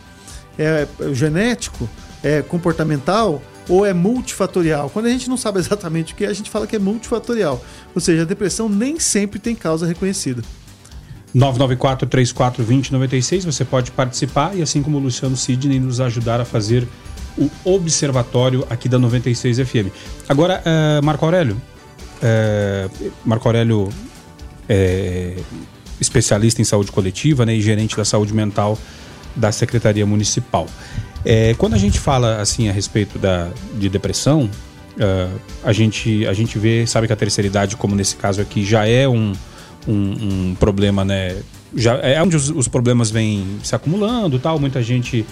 [0.58, 1.90] é genético,
[2.24, 4.90] é comportamental ou é multifatorial.
[4.90, 7.64] Quando a gente não sabe exatamente o que é, a gente fala que é multifatorial.
[7.94, 10.42] Ou seja, a depressão nem sempre tem causa reconhecida.
[11.36, 16.88] 994-34-2096, você pode participar e, assim como o Luciano Sidney, nos ajudar a fazer
[17.38, 19.92] o observatório aqui da 96 FM.
[20.30, 21.62] Agora, uh, Marco Aurélio,
[22.22, 23.90] uh, Marco Aurélio
[24.70, 25.36] é
[26.00, 28.78] especialista em saúde coletiva né, e gerente da saúde mental
[29.36, 30.68] da Secretaria Municipal.
[31.26, 34.50] É, quando a gente fala assim a respeito da, de depressão,
[34.96, 38.64] uh, a, gente, a gente vê, sabe que a terceira idade, como nesse caso aqui,
[38.64, 39.34] já é um,
[39.88, 41.38] um, um problema, né?
[41.76, 44.60] Já é onde os, os, problemas vêm se acumulando tal.
[44.60, 45.26] Muita gente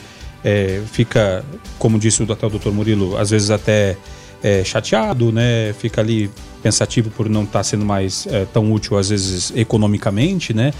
[0.44, 1.46] é, fica,
[1.78, 3.96] como disse o, até o doutor Murilo, às vezes até
[4.42, 5.74] é, chateado, né?
[5.78, 6.30] Fica ali
[6.62, 10.74] pensativo por não estar tá sendo mais é, tão útil, às vezes, economicamente, né?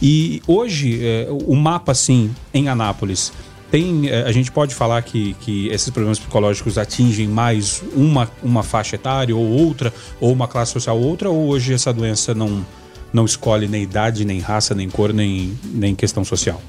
[0.00, 3.32] E hoje, é, o mapa, assim, em Anápolis,
[3.70, 8.62] tem, é, a gente pode falar que, que esses problemas psicológicos atingem mais uma, uma
[8.62, 12.64] faixa etária ou outra, ou uma classe social ou outra, ou hoje essa doença não,
[13.12, 16.62] não escolhe nem idade, nem raça, nem cor, nem, nem questão social?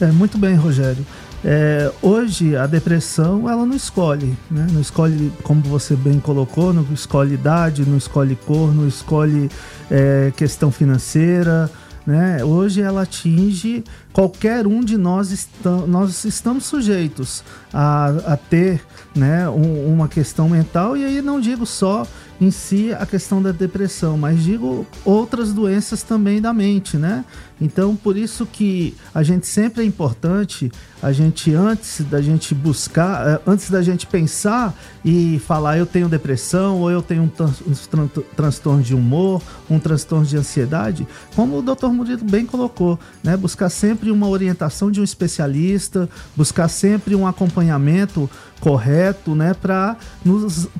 [0.00, 1.04] É, muito bem, Rogério.
[1.46, 4.66] É, hoje a depressão ela não escolhe, né?
[4.72, 9.50] não escolhe como você bem colocou, não escolhe idade, não escolhe cor, não escolhe
[9.90, 11.70] é, questão financeira,
[12.06, 12.44] né?
[12.44, 15.48] Hoje ela atinge qualquer um de nós,
[15.86, 18.82] nós estamos sujeitos a, a ter
[19.14, 22.06] né, um, uma questão mental, e aí não digo só
[22.40, 27.24] em si a questão da depressão, mas digo outras doenças também da mente, né?
[27.60, 30.70] Então, por isso que a gente sempre é importante,
[31.00, 36.08] a gente antes da gente buscar, eh, antes da gente pensar e falar eu tenho
[36.08, 41.58] depressão ou eu tenho um, tran um transtorno de humor, um transtorno de ansiedade, como
[41.58, 41.88] o Dr.
[41.88, 43.36] Murilo bem colocou, né?
[43.36, 48.28] Buscar sempre uma orientação de um especialista, buscar sempre um acompanhamento
[48.64, 49.94] correto, né, para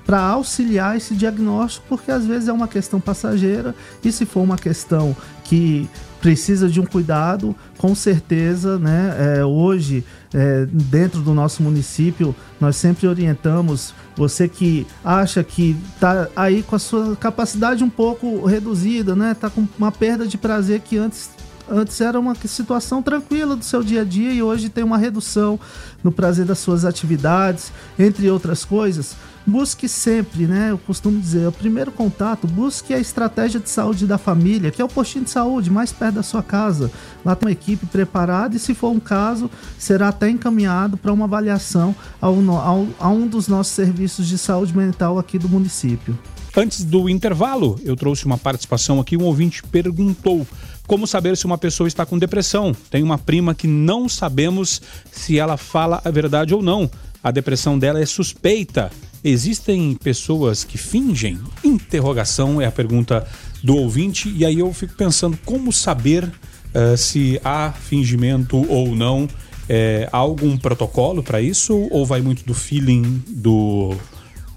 [0.06, 1.43] para auxiliar esse diagnóstico,
[1.88, 5.88] porque às vezes é uma questão passageira e se for uma questão que
[6.20, 9.14] precisa de um cuidado, com certeza, né?
[9.18, 10.02] É, hoje,
[10.32, 16.76] é, dentro do nosso município, nós sempre orientamos você que acha que está aí com
[16.76, 19.36] a sua capacidade um pouco reduzida, né?
[19.38, 21.28] Tá com uma perda de prazer que antes
[21.70, 25.58] antes era uma situação tranquila do seu dia a dia e hoje tem uma redução
[26.02, 29.16] no prazer das suas atividades, entre outras coisas.
[29.46, 30.70] Busque sempre, né?
[30.70, 34.84] Eu costumo dizer, o primeiro contato, busque a estratégia de saúde da família, que é
[34.84, 36.90] o postinho de saúde mais perto da sua casa.
[37.22, 41.26] Lá tem uma equipe preparada e, se for um caso, será até encaminhado para uma
[41.26, 46.18] avaliação ao, ao, a um dos nossos serviços de saúde mental aqui do município.
[46.56, 49.16] Antes do intervalo, eu trouxe uma participação aqui.
[49.16, 50.46] Um ouvinte perguntou
[50.86, 52.74] como saber se uma pessoa está com depressão.
[52.90, 54.80] Tem uma prima que não sabemos
[55.10, 56.88] se ela fala a verdade ou não.
[57.22, 58.90] A depressão dela é suspeita.
[59.24, 61.40] Existem pessoas que fingem?
[61.64, 63.26] Interrogação é a pergunta
[63.62, 64.28] do ouvinte.
[64.28, 69.26] E aí eu fico pensando como saber uh, se há fingimento ou não.
[69.66, 73.96] É, há algum protocolo para isso ou vai muito do feeling do,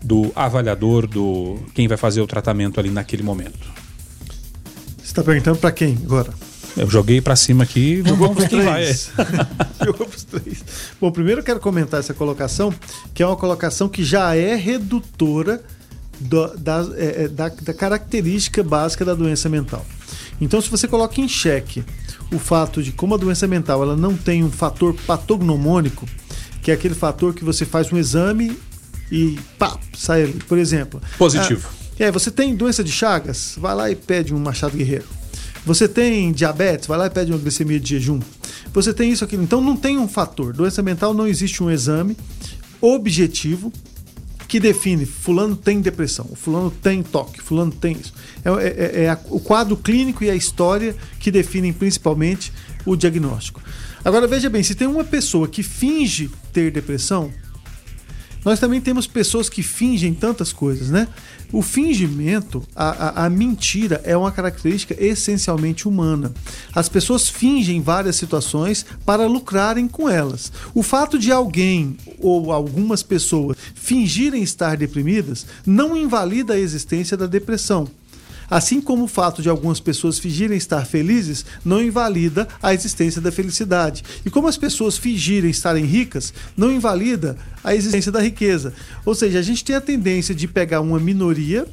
[0.04, 3.72] do avaliador, do quem vai fazer o tratamento ali naquele momento?
[5.02, 6.34] Você tá perguntando para quem agora?
[6.78, 8.86] Eu joguei para cima aqui, Jogou vamos ver quem vai.
[9.84, 10.64] Jogou pros três.
[11.02, 12.74] Bom, primeiro eu quero comentar essa colocação,
[13.14, 15.64] que é uma colocação que já é redutora
[16.20, 19.86] do, da, é, é, da, da característica básica da doença mental.
[20.40, 21.84] Então, se você coloca em xeque
[22.32, 26.08] o fato de como a doença mental ela não tem um fator patognomônico,
[26.62, 28.58] que é aquele fator que você faz um exame
[29.12, 30.34] e pá, sai ali.
[30.48, 31.02] Por exemplo.
[31.18, 31.68] Positivo.
[32.00, 33.56] Ah, é, você tem doença de Chagas?
[33.58, 35.17] Vai lá e pede um Machado Guerreiro.
[35.68, 36.88] Você tem diabetes?
[36.88, 38.22] Vai lá e pede uma glicemia de jejum.
[38.74, 39.36] Você tem isso aqui.
[39.36, 40.54] Então não tem um fator.
[40.54, 42.16] Doença mental não existe um exame
[42.80, 43.72] objetivo
[44.48, 48.14] que define fulano tem depressão, fulano tem toque, fulano tem isso.
[48.46, 48.68] É, é,
[49.02, 52.54] é, é a, o quadro clínico e a história que definem principalmente
[52.86, 53.62] o diagnóstico.
[54.06, 57.30] Agora veja bem, se tem uma pessoa que finge ter depressão,
[58.48, 61.10] nós também temos pessoas que fingem tantas coisas, né?
[61.52, 66.34] O fingimento, a, a, a, mentira, é uma característica essencialmente humana.
[66.74, 70.50] As pessoas fingem várias situações para lucrarem com elas.
[70.74, 77.26] O fato de alguém ou algumas pessoas fingirem estar deprimidas não invalida a existência da
[77.26, 77.90] depressão.
[78.50, 83.32] Assim como o fato de algumas pessoas fingirem estar felizes não invalida a existência da
[83.32, 84.04] felicidade.
[84.26, 88.74] E como as pessoas fingirem estarem ricas não invalida a existência da riqueza.
[89.06, 91.68] Ou seja, a gente tem a tendência de pegar uma minoria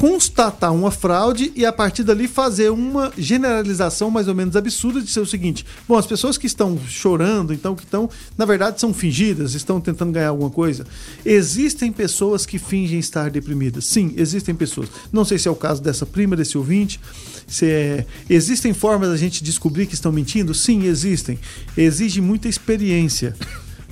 [0.00, 5.10] constatar uma fraude e a partir dali fazer uma generalização mais ou menos absurda de
[5.10, 8.94] ser o seguinte: bom, as pessoas que estão chorando, então que estão, na verdade, são
[8.94, 10.86] fingidas, estão tentando ganhar alguma coisa.
[11.22, 13.84] Existem pessoas que fingem estar deprimidas.
[13.84, 14.88] Sim, existem pessoas.
[15.12, 16.98] Não sei se é o caso dessa prima desse ouvinte.
[17.46, 18.06] Se é...
[18.28, 20.54] Existem formas da gente descobrir que estão mentindo?
[20.54, 21.38] Sim, existem.
[21.76, 23.36] Exige muita experiência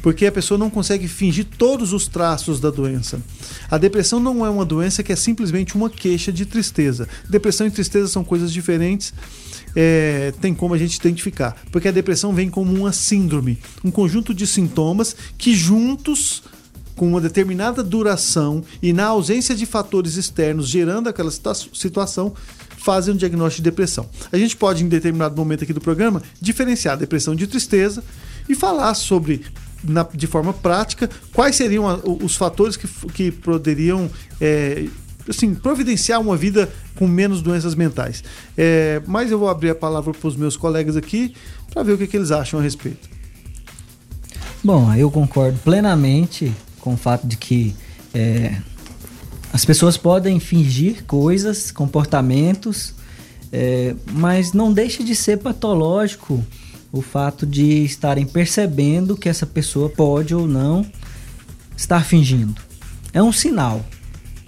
[0.03, 3.21] porque a pessoa não consegue fingir todos os traços da doença.
[3.71, 7.09] A depressão não é uma doença que é simplesmente uma queixa de tristeza.
[7.29, 9.13] Depressão e tristeza são coisas diferentes.
[9.77, 14.33] É, tem como a gente identificar, porque a depressão vem como uma síndrome, um conjunto
[14.33, 16.43] de sintomas que juntos
[16.97, 22.35] com uma determinada duração e na ausência de fatores externos gerando aquela situação,
[22.79, 24.09] fazem um diagnóstico de depressão.
[24.33, 28.03] A gente pode, em determinado momento aqui do programa, diferenciar a depressão de tristeza
[28.49, 29.45] e falar sobre
[29.83, 34.11] na, de forma prática, quais seriam a, os fatores que, que poderiam
[34.41, 34.87] é,
[35.29, 38.23] assim, providenciar uma vida com menos doenças mentais.
[38.57, 41.35] É, mas eu vou abrir a palavra para os meus colegas aqui
[41.73, 43.09] para ver o que, que eles acham a respeito.
[44.63, 47.75] Bom, eu concordo plenamente com o fato de que
[48.13, 48.57] é,
[49.53, 52.95] as pessoas podem fingir coisas, comportamentos,
[53.53, 56.45] é, mas não deixa de ser patológico
[56.93, 60.85] o fato de estarem percebendo que essa pessoa pode ou não
[61.77, 62.61] estar fingindo.
[63.13, 63.85] É um sinal.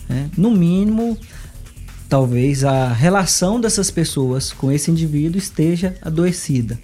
[0.09, 0.31] Né?
[0.37, 1.16] No mínimo,
[2.09, 6.79] talvez a relação dessas pessoas com esse indivíduo esteja adoecida.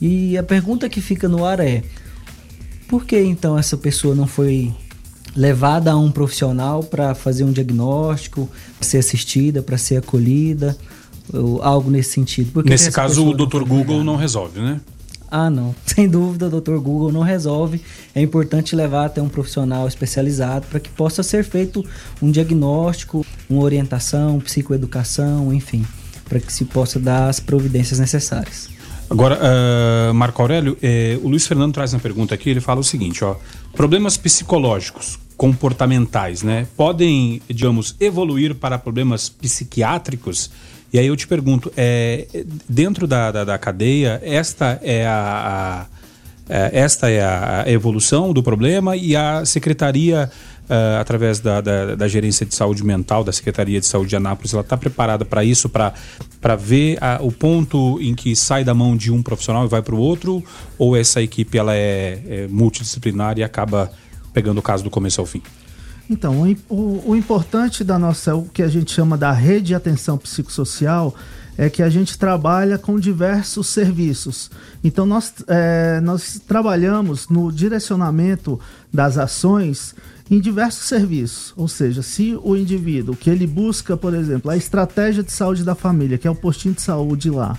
[0.00, 1.82] E a pergunta que fica no ar é:
[2.88, 4.74] por que então essa pessoa não foi
[5.34, 10.76] levada a um profissional para fazer um diagnóstico, para ser assistida, para ser acolhida?
[11.32, 12.52] Ou algo nesse sentido.
[12.52, 13.64] Porque Nesse caso, o Dr.
[13.64, 14.80] Google não resolve, né?
[15.30, 15.74] Ah, não.
[15.84, 16.76] Sem dúvida, o Dr.
[16.76, 17.80] Google não resolve.
[18.14, 21.84] É importante levar até um profissional especializado para que possa ser feito
[22.22, 25.84] um diagnóstico, uma orientação, psicoeducação, enfim,
[26.28, 28.68] para que se possa dar as providências necessárias.
[29.08, 32.84] Agora, uh, Marco Aurélio, eh, o Luiz Fernando traz uma pergunta aqui, ele fala o
[32.84, 33.36] seguinte, ó,
[33.72, 40.50] problemas psicológicos, comportamentais, né, podem, digamos, evoluir para problemas psiquiátricos?
[40.92, 42.26] E aí eu te pergunto, é,
[42.68, 45.96] dentro da, da, da cadeia, esta é a, a
[46.48, 50.30] é, esta é a evolução do problema e a secretaria,
[50.70, 54.52] uh, através da, da, da, gerência de saúde mental, da Secretaria de Saúde de Anápolis,
[54.52, 55.92] ela está preparada para isso, para
[56.56, 59.94] ver a, o ponto em que sai da mão de um profissional e vai para
[59.94, 60.42] o outro?
[60.78, 63.90] Ou essa equipe ela é, é multidisciplinar e acaba
[64.32, 65.42] pegando o caso do começo ao fim?
[66.08, 70.16] Então, o, o, importante da nossa, o que a gente chama da rede de atenção
[70.16, 71.14] psicossocial,
[71.58, 74.50] é que a gente trabalha com diversos serviços.
[74.84, 78.60] Então, nós, é, nós trabalhamos no direcionamento
[78.92, 79.94] das ações
[80.30, 81.54] em diversos serviços.
[81.56, 85.74] Ou seja, se o indivíduo que ele busca, por exemplo, a estratégia de saúde da
[85.74, 87.56] família, que é o postinho de saúde lá,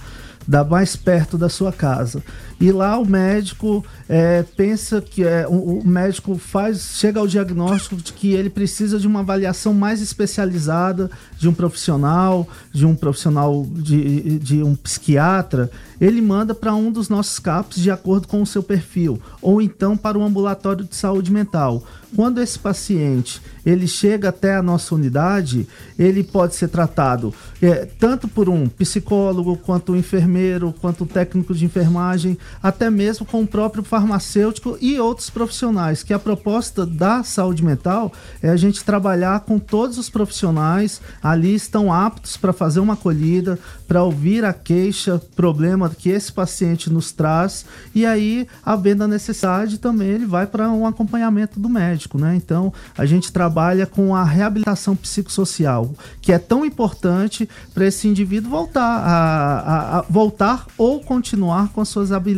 [0.48, 2.24] da mais perto da sua casa.
[2.60, 7.96] E lá o médico é, pensa que é, o, o, médico faz chega ao diagnóstico
[7.98, 13.65] de que ele precisa de uma avaliação mais especializada de um profissional, de um profissional
[13.70, 15.70] de, de um psiquiatra,
[16.02, 19.96] ele manda para um dos nossos CAPs de acordo com o seu perfil, ou então
[19.96, 21.84] para o ambulatório de saúde mental.
[22.15, 25.67] Quando esse paciente ele chega até a nossa unidade,
[26.00, 31.54] ele pode ser tratado é, tanto por um psicólogo, quanto um enfermeiro, quanto um técnico
[31.54, 36.04] de enfermagem, até mesmo com o próprio farmacêutico e outros profissionais.
[36.04, 41.56] Que a proposta da saúde mental é a gente trabalhar com todos os profissionais ali
[41.56, 47.12] estão aptos para fazer uma acolhida, para ouvir a queixa, problema que esse paciente nos
[47.12, 52.36] traz e aí, havendo a necessidade, também ele vai para um acompanhamento do médico, né?
[52.36, 58.52] Então, a gente trabalha com a reabilitação psicossocial, que é tão importante para esse indivíduo
[58.52, 62.37] voltar a, a, a, voltar ou continuar com as suas habilidades,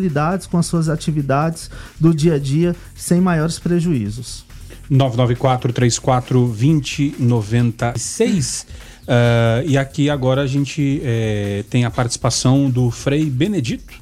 [0.50, 1.70] com as suas atividades
[2.00, 4.46] do dia a dia sem maiores prejuízos.
[4.90, 8.66] 994 34 20 96.
[9.02, 13.94] Uh, e aqui agora a gente eh, tem a participação do Frei Benedito.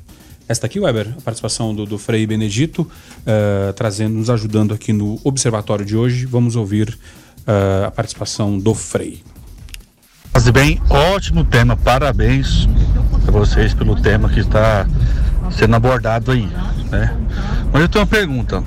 [0.49, 5.19] Esta aqui, Weber, a participação do, do Frei Benedito, uh, trazendo, nos ajudando aqui no
[5.23, 6.25] observatório de hoje.
[6.25, 9.23] Vamos ouvir uh, a participação do Frei.
[10.33, 12.67] Mas bem, ótimo tema, parabéns
[13.27, 14.87] a vocês pelo tema que está
[15.51, 16.49] sendo abordado aí,
[16.91, 17.15] né?
[17.71, 18.63] Mas eu tenho uma pergunta.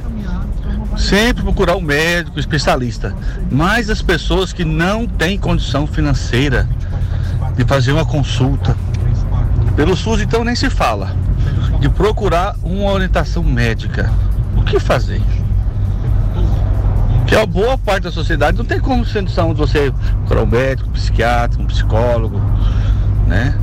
[0.96, 3.14] Sempre procurar um médico, um especialista,
[3.50, 6.68] mas as pessoas que não têm condição financeira
[7.56, 8.76] de fazer uma consulta,
[9.76, 11.14] pelo SUS então nem se fala,
[11.80, 14.12] de procurar uma orientação médica.
[14.56, 15.22] O que fazer?
[17.26, 19.92] Que a boa parte da sociedade não tem como sendo saúde você
[20.26, 22.40] procurar um médico, um psiquiatra, um psicólogo,
[23.26, 23.54] né?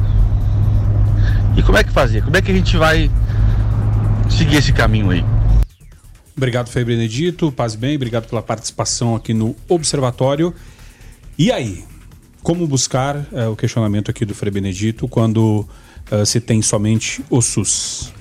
[1.58, 2.24] E como é que fazer?
[2.24, 3.10] Como é que a gente vai
[4.30, 5.26] seguir esse caminho aí?
[6.36, 7.52] Obrigado, Frei Benedito.
[7.52, 10.54] Paz bem, obrigado pela participação aqui no Observatório.
[11.36, 11.84] E aí,
[12.44, 15.68] como buscar uh, o questionamento aqui do Frei Benedito quando
[16.12, 18.14] uh, se tem somente o SUS?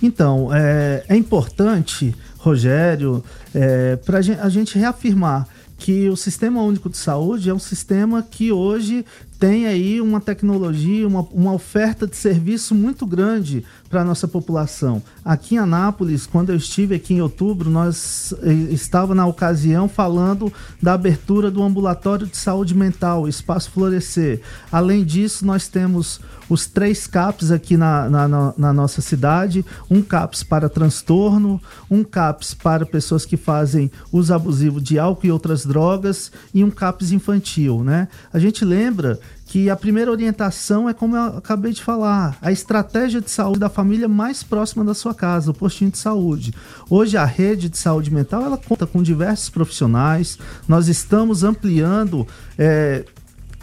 [0.00, 6.96] Então, é, é importante, Rogério, é, para a gente reafirmar que o Sistema Único de
[6.96, 9.04] Saúde é um sistema que hoje
[9.38, 15.00] tem aí uma tecnologia, uma, uma oferta de serviço muito grande para a nossa população.
[15.24, 20.52] Aqui em Anápolis, quando eu estive aqui em outubro, nós eh, estava na ocasião falando
[20.82, 24.40] da abertura do ambulatório de saúde mental, Espaço Florescer.
[24.72, 30.42] Além disso, nós temos os três CAPs aqui na, na, na nossa cidade: um CAPS
[30.42, 31.60] para transtorno,
[31.90, 36.70] um CAPS para pessoas que fazem uso abusivo de álcool e outras drogas, e um
[36.70, 37.84] CAPS infantil.
[37.84, 38.08] Né?
[38.32, 43.20] A gente lembra que a primeira orientação é como eu acabei de falar, a estratégia
[43.20, 46.52] de saúde da família mais próxima da sua casa, o postinho de saúde.
[46.88, 50.38] Hoje a rede de saúde mental ela conta com diversos profissionais.
[50.68, 52.26] Nós estamos ampliando
[52.58, 53.04] é,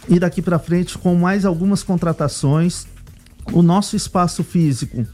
[0.10, 2.88] e daqui para frente com mais algumas contratações.
[3.54, 5.06] O nosso espaço físico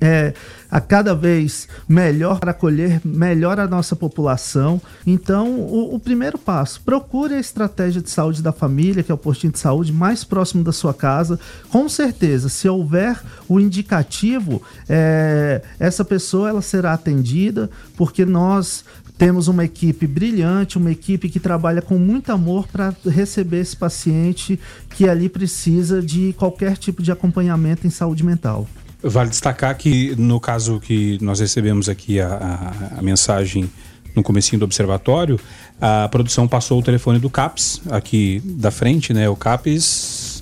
[0.00, 0.34] é,
[0.70, 4.80] a cada vez melhor para acolher melhor a nossa população.
[5.06, 9.18] Então, o, o, primeiro passo, procure a estratégia de saúde da família, que é o
[9.18, 11.38] postinho de saúde mais próximo da sua casa.
[11.70, 18.84] Com certeza, se houver o indicativo, é, essa pessoa ela será atendida, porque nós
[19.16, 24.60] temos uma equipe brilhante, uma equipe que trabalha com muito amor para receber esse paciente
[24.90, 28.68] que ali precisa de qualquer tipo de acompanhamento em saúde mental.
[29.02, 33.70] Vale destacar que no caso que nós recebemos aqui a, a, a mensagem
[34.14, 35.38] no comecinho do observatório,
[35.80, 39.28] a produção passou o telefone do CAPS aqui da frente, né?
[39.28, 40.36] O CAPS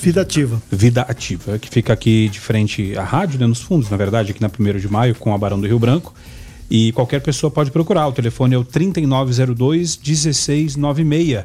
[0.00, 0.62] Vida ativa.
[0.70, 4.40] Vida ativa, que fica aqui de frente à rádio, né, nos fundos, na verdade, aqui
[4.40, 6.14] na 1 de maio, com a Barão do Rio Branco.
[6.70, 8.06] E qualquer pessoa pode procurar.
[8.06, 11.44] O telefone é o 3902 1696.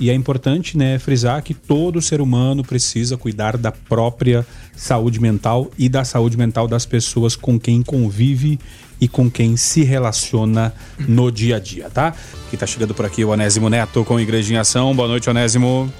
[0.00, 4.46] E é importante né, frisar que todo ser humano precisa cuidar da própria
[4.76, 8.60] saúde mental e da saúde mental das pessoas com quem convive
[9.00, 12.14] e com quem se relaciona no dia a dia, tá?
[12.50, 14.94] Que tá chegando por aqui o Onésimo Neto com Igreja em Ação.
[14.94, 15.92] Boa noite, Onésimo.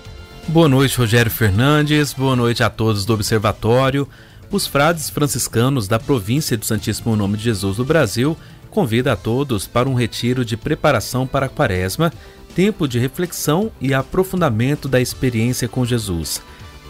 [0.47, 2.13] Boa noite, Rogério Fernandes.
[2.13, 4.09] Boa noite a todos do Observatório.
[4.51, 8.37] Os frades franciscanos da província do Santíssimo Nome de Jesus do Brasil
[8.71, 12.13] convida a todos para um retiro de preparação para a Quaresma
[12.55, 16.41] tempo de reflexão e aprofundamento da experiência com Jesus.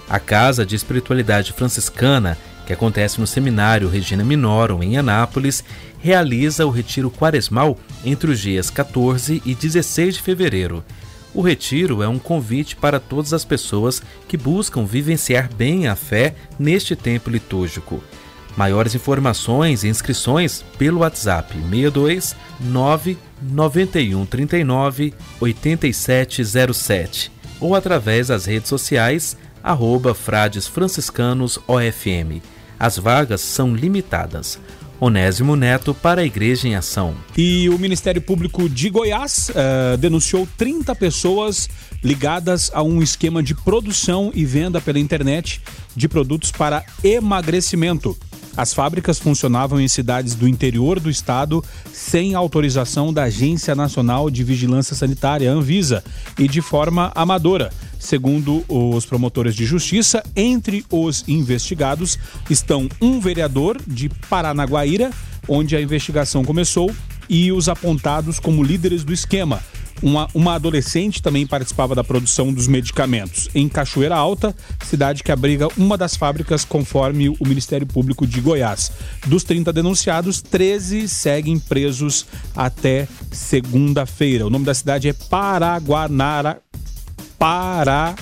[0.08, 5.62] A Casa de Espiritualidade Franciscana, que acontece no Seminário Regina Minorum, em Anápolis,
[6.00, 10.84] realiza o Retiro Quaresmal entre os dias 14 e 16 de fevereiro.
[11.34, 16.34] O retiro é um convite para todas as pessoas que buscam vivenciar bem a fé
[16.58, 18.02] neste tempo litúrgico.
[18.58, 27.30] Maiores informações e inscrições pelo WhatsApp 62 991 39 8707
[27.60, 32.42] ou através das redes sociais arroba Frades Franciscanos OFM.
[32.80, 34.58] As vagas são limitadas.
[34.98, 37.14] Onésimo Neto para a Igreja em Ação.
[37.36, 41.70] E o Ministério Público de Goiás uh, denunciou 30 pessoas
[42.02, 45.60] ligadas a um esquema de produção e venda pela internet
[45.94, 48.18] de produtos para emagrecimento.
[48.58, 54.42] As fábricas funcionavam em cidades do interior do estado sem autorização da Agência Nacional de
[54.42, 56.02] Vigilância Sanitária, Anvisa,
[56.36, 57.70] e de forma amadora.
[58.00, 62.18] Segundo os promotores de justiça, entre os investigados
[62.50, 65.12] estão um vereador de Paranaguaíra,
[65.46, 66.90] onde a investigação começou,
[67.28, 69.62] e os apontados como líderes do esquema,
[70.02, 73.48] Uma, uma adolescente também participava da produção dos medicamentos.
[73.54, 78.90] Em Cachoeira Alta, cidade que abriga uma das fábricas, conforme o Ministério Público de Goiás.
[79.26, 84.46] Dos 30 denunciados, 13 seguem presos até segunda-feira.
[84.46, 86.60] O nome da cidade é Paraguanara.
[87.38, 88.18] Paranaiguara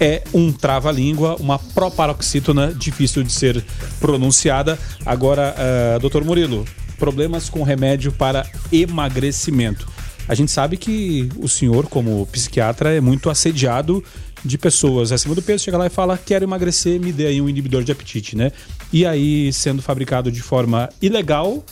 [0.00, 3.64] é um trava-língua, uma proparoxítona difícil de ser
[4.00, 4.78] pronunciada.
[5.04, 6.64] Agora, uh, doutor Murilo,
[6.98, 9.86] problemas com remédio para emagrecimento.
[10.26, 14.02] A gente sabe que o senhor, como psiquiatra, é muito assediado
[14.44, 17.48] de pessoas acima do peso, chega lá e fala: quero emagrecer, me dê aí um
[17.48, 18.52] inibidor de apetite, né?
[18.92, 21.64] E aí, sendo fabricado de forma ilegal,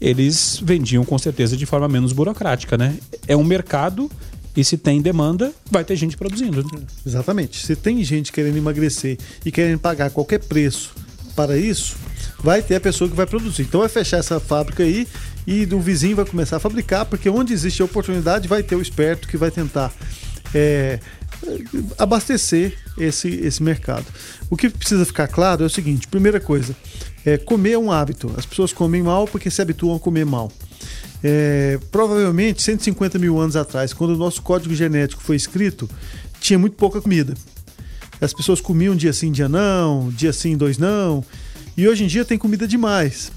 [0.00, 2.96] eles vendiam com certeza de forma menos burocrática, né?
[3.26, 4.10] É um mercado
[4.56, 6.62] e se tem demanda, vai ter gente produzindo.
[6.62, 6.82] Né?
[7.04, 7.64] Exatamente.
[7.64, 10.94] Se tem gente querendo emagrecer e querendo pagar qualquer preço
[11.34, 11.96] para isso,
[12.42, 13.62] vai ter a pessoa que vai produzir.
[13.62, 15.06] Então vai fechar essa fábrica aí
[15.46, 18.82] e o vizinho vai começar a fabricar, porque onde existe a oportunidade vai ter o
[18.82, 19.92] esperto que vai tentar
[20.54, 20.98] é,
[21.98, 24.06] abastecer esse, esse mercado.
[24.48, 26.74] O que precisa ficar claro é o seguinte: primeira coisa,
[27.24, 28.32] é, comer é um hábito.
[28.36, 30.50] As pessoas comem mal porque se habituam a comer mal.
[31.22, 35.88] É, provavelmente 150 mil anos atrás, quando o nosso código genético foi escrito,
[36.38, 37.34] tinha muito pouca comida.
[38.20, 41.24] As pessoas comiam dia sim, dia não, dia sim, dois não.
[41.76, 43.32] E hoje em dia tem comida demais.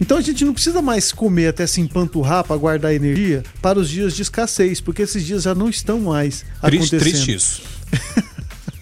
[0.00, 3.88] Então a gente não precisa mais comer até se empanturrar para guardar energia para os
[3.88, 7.00] dias de escassez, porque esses dias já não estão mais triste, acontecendo.
[7.00, 7.62] Triste isso.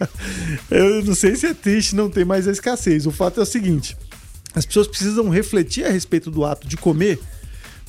[0.71, 3.07] Eu não sei se é triste não ter mais a escassez.
[3.07, 3.97] O fato é o seguinte:
[4.55, 7.21] as pessoas precisam refletir a respeito do ato de comer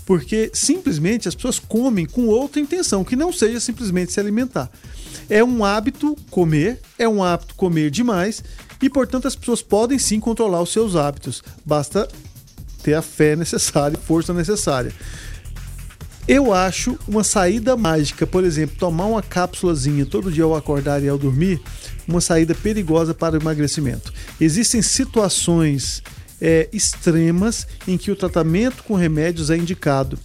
[0.06, 4.70] porque simplesmente as pessoas comem com outra intenção, que não seja simplesmente se alimentar.
[5.30, 8.44] É um hábito comer, é um hábito comer demais
[8.82, 11.42] e, portanto, as pessoas podem sim controlar os seus hábitos.
[11.66, 12.08] Basta
[12.82, 14.94] ter a fé necessária, força necessária.
[16.28, 21.10] Eu acho uma saída mágica, por exemplo, tomar uma cápsulazinha todo dia ao acordar e
[21.10, 21.62] ao dormir,
[22.08, 24.14] uma saída perigosa para o emagrecimento.
[24.40, 26.02] Existem situações
[26.44, 30.20] é, extremas em que o tratamento com remédios é indicado.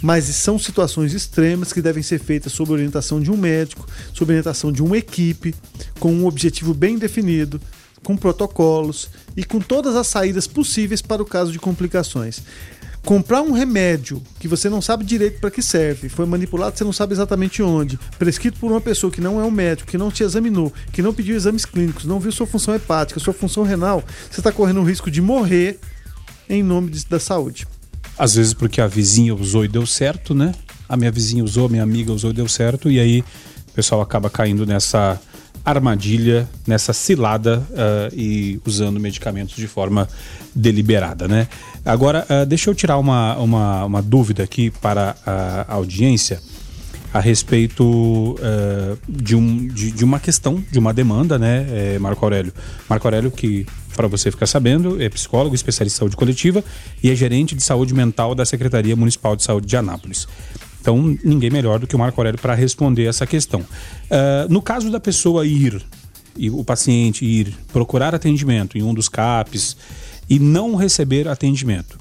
[0.00, 4.70] Mas são situações extremas que devem ser feitas sob orientação de um médico, sob orientação
[4.70, 5.52] de uma equipe,
[5.98, 7.60] com um objetivo bem definido,
[8.04, 12.42] com protocolos e com todas as saídas possíveis para o caso de complicações
[13.04, 16.92] comprar um remédio que você não sabe direito para que serve, foi manipulado, você não
[16.92, 20.22] sabe exatamente onde, prescrito por uma pessoa que não é um médico, que não te
[20.22, 24.40] examinou, que não pediu exames clínicos, não viu sua função hepática, sua função renal, você
[24.40, 25.78] está correndo o risco de morrer
[26.48, 27.66] em nome da saúde.
[28.18, 30.54] Às vezes porque a vizinha usou e deu certo, né?
[30.88, 33.20] A minha vizinha usou, a minha amiga usou e deu certo, e aí
[33.68, 35.20] o pessoal acaba caindo nessa
[35.64, 40.06] armadilha, nessa cilada uh, e usando medicamentos de forma
[40.54, 41.48] deliberada, né?
[41.84, 46.40] Agora, uh, deixa eu tirar uma, uma, uma, dúvida aqui para a audiência
[47.14, 52.52] a respeito uh, de, um, de, de, uma questão, de uma demanda, né, Marco Aurélio?
[52.88, 56.62] Marco Aurélio, que, para você ficar sabendo, é psicólogo, especialista em saúde coletiva
[57.02, 60.26] e é gerente de saúde mental da Secretaria Municipal de Saúde de Anápolis.
[60.84, 63.60] Então, ninguém melhor do que o Marco Aurélio para responder essa questão.
[63.60, 65.82] Uh, no caso da pessoa ir,
[66.36, 69.78] e o paciente ir procurar atendimento em um dos CAPs
[70.28, 71.98] e não receber atendimento,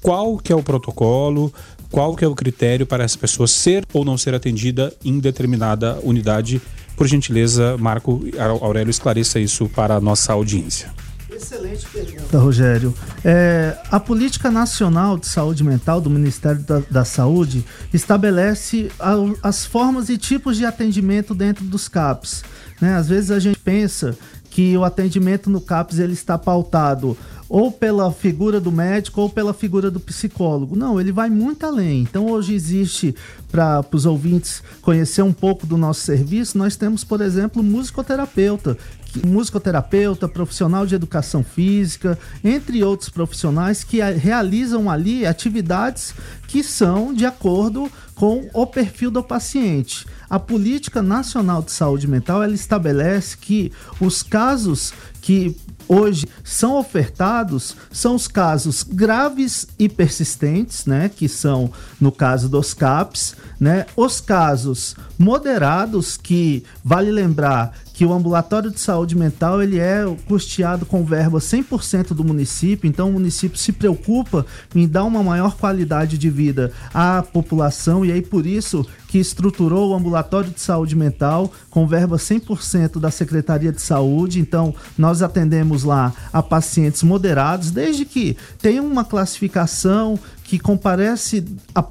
[0.00, 1.52] qual que é o protocolo,
[1.90, 6.00] qual que é o critério para essa pessoa ser ou não ser atendida em determinada
[6.02, 6.58] unidade?
[6.96, 8.24] Por gentileza, Marco
[8.62, 10.90] Aurélio, esclareça isso para a nossa audiência.
[11.34, 12.94] Excelente pergunta, Rogério.
[13.24, 19.64] É, a Política Nacional de Saúde Mental do Ministério da, da Saúde estabelece a, as
[19.64, 22.44] formas e tipos de atendimento dentro dos CAPs.
[22.80, 22.94] Né?
[22.94, 24.16] Às vezes a gente pensa
[24.50, 27.16] que o atendimento no CAPS ele está pautado
[27.48, 30.74] ou pela figura do médico ou pela figura do psicólogo.
[30.74, 32.00] Não, ele vai muito além.
[32.00, 33.14] Então, hoje existe,
[33.50, 38.78] para os ouvintes conhecer um pouco do nosso serviço, nós temos, por exemplo, musicoterapeuta,
[39.26, 46.14] musicoterapeuta, profissional de educação física, entre outros profissionais que realizam ali atividades
[46.46, 50.06] que são de acordo com o perfil do paciente.
[50.28, 55.56] A Política Nacional de Saúde Mental ela estabelece que os casos que
[55.88, 62.72] hoje são ofertados são os casos graves e persistentes, né, que são no caso dos
[62.72, 69.78] CAPs, né, os casos moderados que vale lembrar que o ambulatório de saúde mental ele
[69.78, 74.44] é custeado com verba 100% do município, então o município se preocupa
[74.74, 79.90] em dar uma maior qualidade de vida à população e aí por isso que estruturou
[79.90, 84.40] o ambulatório de saúde mental com verba 100% da Secretaria de Saúde.
[84.40, 90.18] Então, nós atendemos lá a pacientes moderados, desde que tenham uma classificação
[90.52, 91.42] que comparece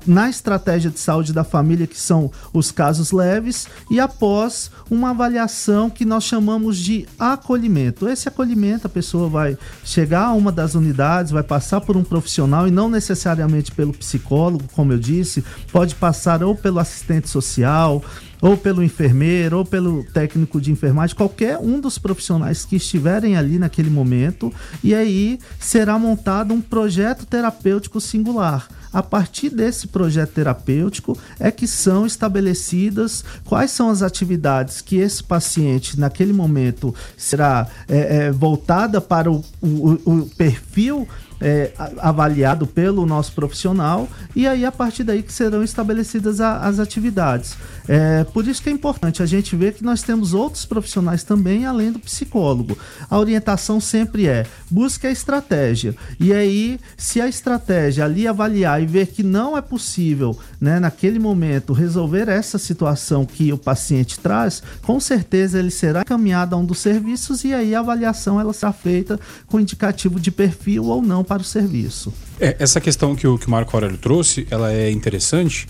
[0.05, 5.89] na estratégia de saúde da família, que são os casos leves, e após uma avaliação
[5.89, 8.07] que nós chamamos de acolhimento.
[8.07, 12.68] Esse acolhimento, a pessoa vai chegar a uma das unidades, vai passar por um profissional
[12.68, 18.03] e não necessariamente pelo psicólogo, como eu disse, pode passar ou pelo assistente social
[18.42, 23.60] ou pelo enfermeiro, ou pelo técnico de enfermagem, qualquer um dos profissionais que estiverem ali
[23.60, 24.52] naquele momento,
[24.84, 28.68] e aí será montado um projeto terapêutico singular.
[28.94, 35.24] A partir desse projeto terapêutico é que são estabelecidas quais são as atividades que esse
[35.24, 41.08] paciente, naquele momento, será é, é, voltada para o, o, o perfil
[41.42, 46.80] é, avaliado pelo nosso profissional e aí a partir daí que serão estabelecidas a, as
[46.80, 47.58] atividades.
[47.88, 51.66] É, por isso que é importante a gente ver que nós temos outros profissionais também
[51.66, 52.78] além do psicólogo.
[53.10, 58.86] A orientação sempre é busque a estratégia e aí se a estratégia ali avaliar e
[58.86, 64.62] ver que não é possível, né, naquele momento resolver essa situação que o paciente traz,
[64.84, 68.72] com certeza ele será encaminhado a um dos serviços e aí a avaliação ela será
[68.72, 72.13] feita com indicativo de perfil ou não para o serviço.
[72.41, 75.65] É, essa questão que o, que o Marco Aurélio trouxe, ela é interessante,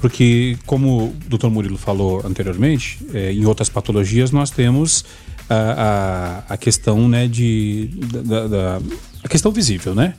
[0.00, 5.04] porque como o doutor Murilo falou anteriormente, é, em outras patologias nós temos
[5.48, 7.88] a, a, a questão né, de,
[8.24, 8.80] da, da,
[9.22, 10.14] a questão visível, né?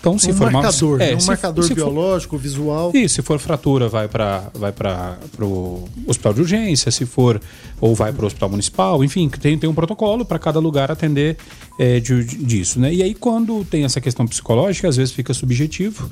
[0.00, 2.90] Então, se um for marcador, é, um marcador for, biológico, for, visual.
[2.94, 7.40] E se for fratura, vai para vai para o hospital de urgência, se for
[7.80, 11.36] ou vai para o hospital municipal, enfim, tem, tem um protocolo para cada lugar atender
[11.78, 12.92] é, de, disso, né?
[12.92, 16.10] E aí quando tem essa questão psicológica, às vezes fica subjetivo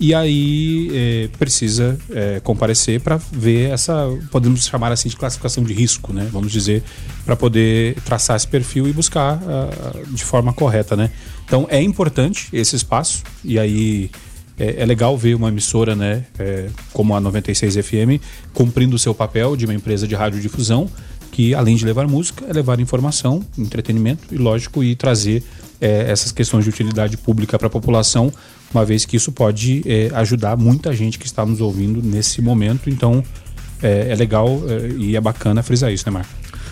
[0.00, 5.74] e aí é, precisa é, comparecer para ver essa, podemos chamar assim de classificação de
[5.74, 6.26] risco, né?
[6.32, 6.82] Vamos dizer,
[7.26, 11.10] para poder traçar esse perfil e buscar uh, de forma correta, né?
[11.50, 14.08] Então é importante esse espaço e aí
[14.56, 18.22] é, é legal ver uma emissora, né, é, como a 96 FM,
[18.54, 20.88] cumprindo o seu papel de uma empresa de radiodifusão
[21.32, 25.42] que além de levar música, é levar informação, entretenimento e, lógico, e trazer
[25.80, 28.32] é, essas questões de utilidade pública para a população,
[28.72, 32.88] uma vez que isso pode é, ajudar muita gente que está nos ouvindo nesse momento.
[32.88, 33.24] Então,
[33.82, 36.30] é, é legal é, e é bacana frisar isso, né, Marco?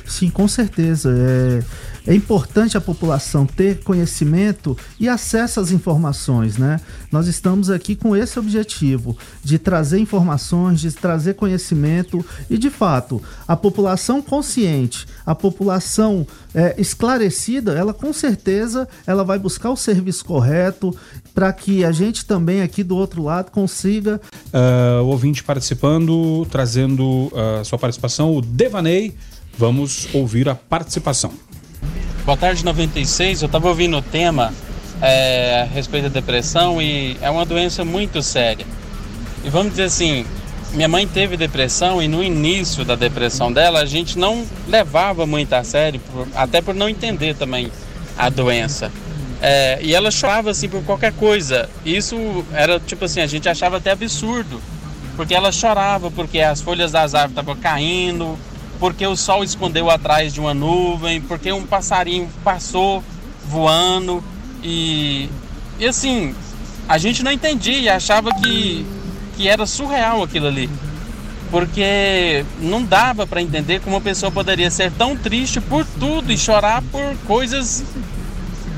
[0.09, 1.11] Sim, com certeza.
[1.11, 1.63] É,
[2.09, 6.81] é importante a população ter conhecimento e acesso às informações, né?
[7.13, 13.23] Nós estamos aqui com esse objetivo de trazer informações, de trazer conhecimento e, de fato,
[13.47, 20.25] a população consciente, a população é, esclarecida, ela com certeza ela vai buscar o serviço
[20.25, 20.97] correto
[21.35, 24.19] para que a gente também aqui do outro lado consiga.
[24.47, 29.15] Uh, o ouvinte participando, trazendo a uh, sua participação, o Devaney.
[29.59, 31.33] Vamos ouvir a participação.
[32.25, 33.43] Boa tarde, 96.
[33.43, 34.53] Eu estava ouvindo o tema
[35.01, 38.67] é, a respeito da depressão e é uma doença muito séria.
[39.45, 40.27] E vamos dizer assim,
[40.73, 45.53] minha mãe teve depressão e no início da depressão dela a gente não levava muito
[45.55, 46.01] a sério,
[46.35, 47.71] até por não entender também
[48.17, 48.93] a doença.
[49.41, 51.71] É, e ela chorava assim por qualquer coisa.
[51.85, 54.61] Isso era tipo assim, a gente achava até absurdo,
[55.17, 58.39] porque ela chorava porque as folhas das árvores estavam caindo,
[58.79, 63.03] porque o sol escondeu atrás de uma nuvem, porque um passarinho passou
[63.47, 64.23] voando
[64.63, 65.29] e,
[65.79, 66.35] e assim,
[66.89, 68.87] a gente não entendia, achava que,
[69.37, 70.71] que era surreal aquilo ali.
[71.51, 76.37] Porque não dava para entender como uma pessoa poderia ser tão triste por tudo e
[76.37, 77.83] chorar por coisas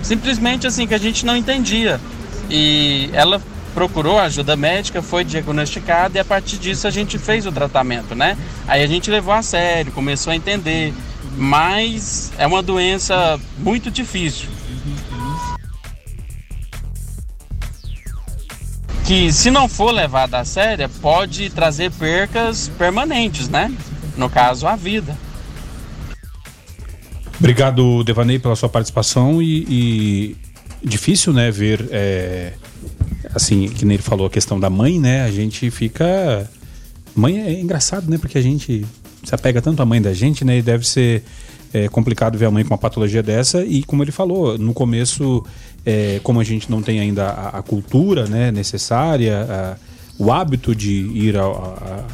[0.03, 2.01] simplesmente assim que a gente não entendia.
[2.49, 3.41] E ela
[3.71, 8.37] procurou ajuda médica, foi diagnosticada e a partir disso a gente fez o tratamento, né?
[8.67, 10.93] Aí a gente levou a sério, começou a entender,
[11.37, 14.49] mas é uma doença muito difícil.
[19.07, 23.73] Que se não for levada a sério, pode trazer percas permanentes, né?
[24.17, 25.17] No caso, a vida.
[27.39, 30.37] Obrigado, Devaney, pela sua participação e, e
[30.85, 32.53] difícil, né, ver é
[33.35, 35.23] assim, que nem ele falou a questão da mãe, né?
[35.23, 36.49] A gente fica.
[37.15, 38.19] Mãe é engraçado, né?
[38.19, 38.85] Porque a gente
[39.23, 40.59] se apega tanto à mãe da gente, né?
[40.59, 41.23] E deve ser
[41.73, 43.65] é, complicado ver a mãe com uma patologia dessa.
[43.65, 45.45] E como ele falou, no começo,
[45.85, 49.77] é, como a gente não tem ainda a, a cultura né, necessária, a,
[50.19, 52.05] o hábito de ir a, a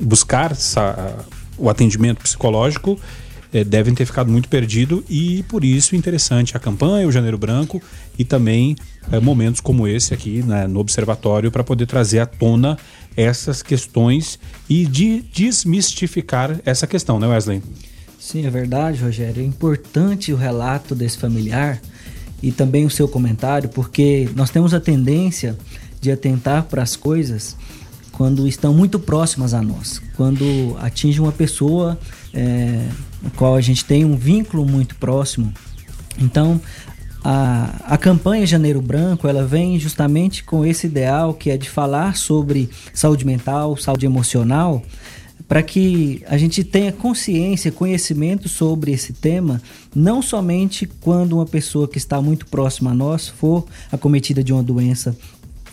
[0.00, 1.16] buscar essa,
[1.56, 2.98] o atendimento psicológico,
[3.52, 7.80] é, devem ter ficado muito perdido e por isso interessante a campanha, o Janeiro Branco
[8.18, 8.76] e também
[9.10, 12.78] é, momentos como esse aqui né, no Observatório para poder trazer à tona
[13.16, 14.38] essas questões
[14.68, 17.62] e de desmistificar essa questão, né, Wesley?
[18.18, 19.42] Sim, é verdade, Rogério.
[19.42, 21.80] É importante o relato desse familiar
[22.42, 25.56] e também o seu comentário, porque nós temos a tendência
[26.00, 27.56] de atentar para as coisas
[28.12, 31.98] quando estão muito próximas a nós, quando atinge uma pessoa
[32.32, 32.88] é,
[33.20, 35.52] com a qual a gente tem um vínculo muito próximo.
[36.18, 36.60] Então,
[37.28, 42.16] a, a campanha Janeiro Branco ela vem justamente com esse ideal que é de falar
[42.16, 44.80] sobre saúde mental, saúde emocional,
[45.48, 49.60] para que a gente tenha consciência, conhecimento sobre esse tema,
[49.92, 54.62] não somente quando uma pessoa que está muito próxima a nós for acometida de uma
[54.62, 55.16] doença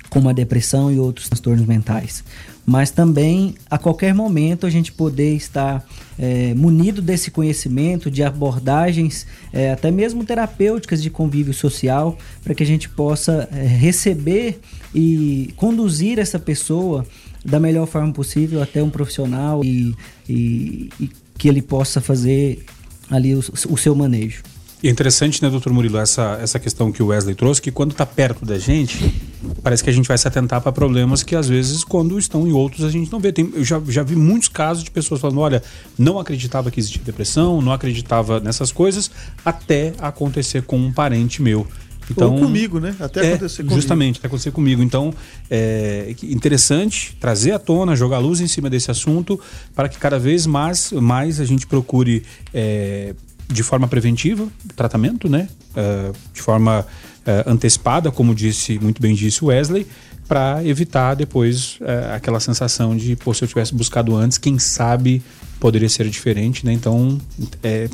[0.09, 2.23] como a depressão e outros transtornos mentais,
[2.65, 5.85] mas também a qualquer momento a gente poder estar
[6.17, 12.63] é, munido desse conhecimento, de abordagens, é, até mesmo terapêuticas de convívio social, para que
[12.63, 14.59] a gente possa é, receber
[14.95, 17.05] e conduzir essa pessoa
[17.43, 19.95] da melhor forma possível até um profissional e,
[20.29, 22.63] e, e que ele possa fazer
[23.09, 24.43] ali o, o seu manejo.
[24.81, 28.05] É interessante, né, doutor Murilo, essa, essa questão que o Wesley trouxe, que quando está
[28.05, 29.13] perto da gente,
[29.61, 32.51] parece que a gente vai se atentar para problemas que às vezes, quando estão em
[32.51, 33.31] outros, a gente não vê.
[33.31, 35.61] Tem, eu já, já vi muitos casos de pessoas falando: olha,
[35.97, 39.11] não acreditava que existia depressão, não acreditava nessas coisas,
[39.43, 41.67] até acontecer com um parente meu.
[42.09, 42.95] Então, Ou comigo, né?
[42.99, 43.75] Até é, acontecer comigo.
[43.75, 44.83] Justamente, até acontecer comigo.
[44.83, 45.13] Então,
[45.49, 49.39] é interessante trazer à tona, jogar luz em cima desse assunto,
[49.73, 52.23] para que cada vez mais, mais a gente procure.
[52.53, 53.15] É,
[53.45, 55.47] de forma preventiva, tratamento, né?
[55.75, 56.85] Uh, de forma
[57.25, 59.87] uh, antecipada, como disse muito bem disse Wesley,
[60.27, 65.21] para evitar depois uh, aquela sensação de, pô, se eu tivesse buscado antes, quem sabe
[65.59, 66.73] poderia ser diferente, né?
[66.73, 67.19] Então,
[67.61, 67.89] é,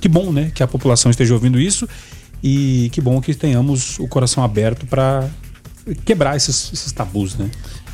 [0.00, 1.88] que bom, né, que a população esteja ouvindo isso
[2.42, 5.28] e que bom que tenhamos o coração aberto para
[6.04, 7.50] quebrar esses, esses tabus, né?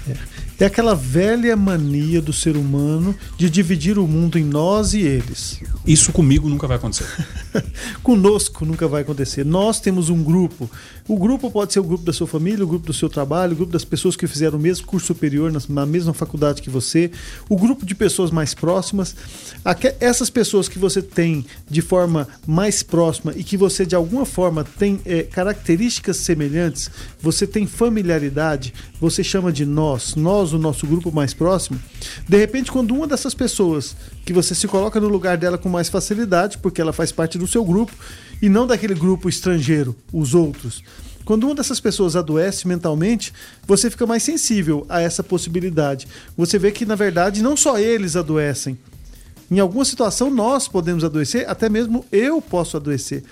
[0.09, 0.48] É.
[0.61, 5.61] É aquela velha mania do ser humano de dividir o mundo em nós e eles.
[5.87, 7.07] Isso comigo nunca vai acontecer.
[8.03, 9.45] Conosco nunca vai acontecer.
[9.45, 10.69] Nós temos um grupo.
[11.07, 13.57] O grupo pode ser o grupo da sua família, o grupo do seu trabalho, o
[13.57, 17.11] grupo das pessoas que fizeram o mesmo curso superior na, mesma faculdade que você,
[17.49, 19.15] o grupo de pessoas mais próximas.
[20.01, 24.65] Essas pessoas que você tem de forma mais próxima e que você de alguma forma
[24.65, 26.91] tem é, características semelhantes,
[27.23, 31.79] você tem familiaridade, você chama de nós, nós nós, o nosso grupo mais próximo,
[32.27, 35.89] de repente, quando uma dessas pessoas que você se coloca no lugar dela com mais
[35.89, 37.93] facilidade, porque ela faz parte do seu grupo,
[38.41, 40.83] e não daquele grupo estrangeiro, os outros.
[41.25, 43.33] Quando uma dessas pessoas adoece mentalmente,
[43.67, 46.09] você fica mais sensível a essa possibilidade.
[46.37, 48.79] Você vê que, na verdade, não só eles adoecem.
[49.51, 53.23] Em alguma situação, nós podemos adoecer, até mesmo eu posso adoecer.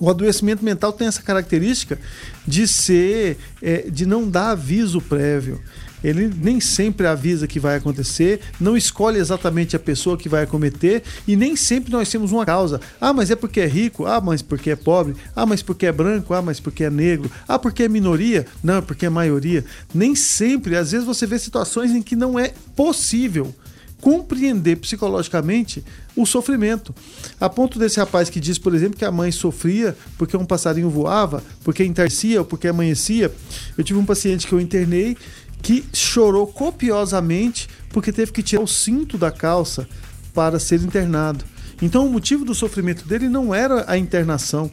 [0.00, 1.98] O adoecimento mental tem essa característica
[2.46, 5.60] de ser, é, de não dar aviso prévio
[6.02, 11.02] ele nem sempre avisa que vai acontecer, não escolhe exatamente a pessoa que vai acometer
[11.26, 12.80] e nem sempre nós temos uma causa.
[13.00, 15.92] Ah, mas é porque é rico, ah, mas porque é pobre, ah, mas porque é
[15.92, 19.64] branco, ah, mas porque é negro, ah, porque é minoria, não, é porque é maioria.
[19.92, 23.54] Nem sempre, às vezes você vê situações em que não é possível
[24.00, 25.84] compreender psicologicamente
[26.14, 26.94] o sofrimento.
[27.40, 30.90] A ponto desse rapaz que diz, por exemplo, que a mãe sofria porque um passarinho
[30.90, 33.32] voava, porque entarcia ou porque amanhecia.
[33.76, 35.16] Eu tive um paciente que eu internei
[35.62, 39.88] que chorou copiosamente porque teve que tirar o cinto da calça
[40.32, 41.44] para ser internado.
[41.80, 44.70] Então o motivo do sofrimento dele não era a internação.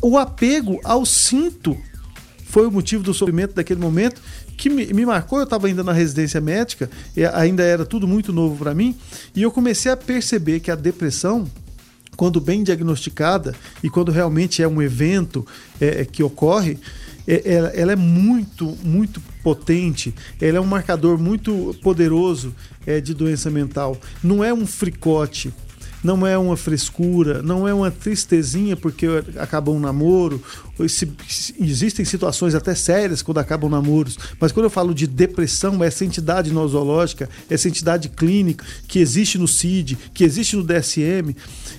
[0.00, 1.76] O apego ao cinto
[2.46, 4.20] foi o motivo do sofrimento daquele momento
[4.56, 5.38] que me, me marcou.
[5.38, 6.90] Eu estava ainda na residência médica,
[7.34, 8.96] ainda era tudo muito novo para mim,
[9.34, 11.48] e eu comecei a perceber que a depressão
[12.18, 15.46] quando bem diagnosticada e quando realmente é um evento
[15.80, 16.76] é, é que ocorre,
[17.28, 22.54] ela, ela, é muito, muito potente, ela é um marcador muito poderoso
[22.86, 23.98] é, de doença mental.
[24.24, 25.52] Não é um fricote,
[26.02, 30.42] não é uma frescura, não é uma tristezinha porque acabou um namoro.
[31.58, 36.52] existem situações até sérias quando acabam namoros, mas quando eu falo de depressão, essa entidade
[36.52, 41.34] nosológica, essa entidade clínica que existe no CID, que existe no DSM,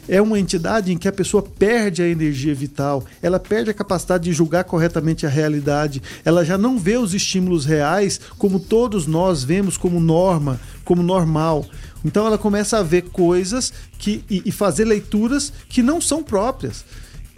[0.07, 4.25] é uma entidade em que a pessoa perde a energia vital, ela perde a capacidade
[4.25, 9.43] de julgar corretamente a realidade, ela já não vê os estímulos reais como todos nós
[9.43, 11.65] vemos como norma, como normal.
[12.03, 16.85] Então ela começa a ver coisas que, e, e fazer leituras que não são próprias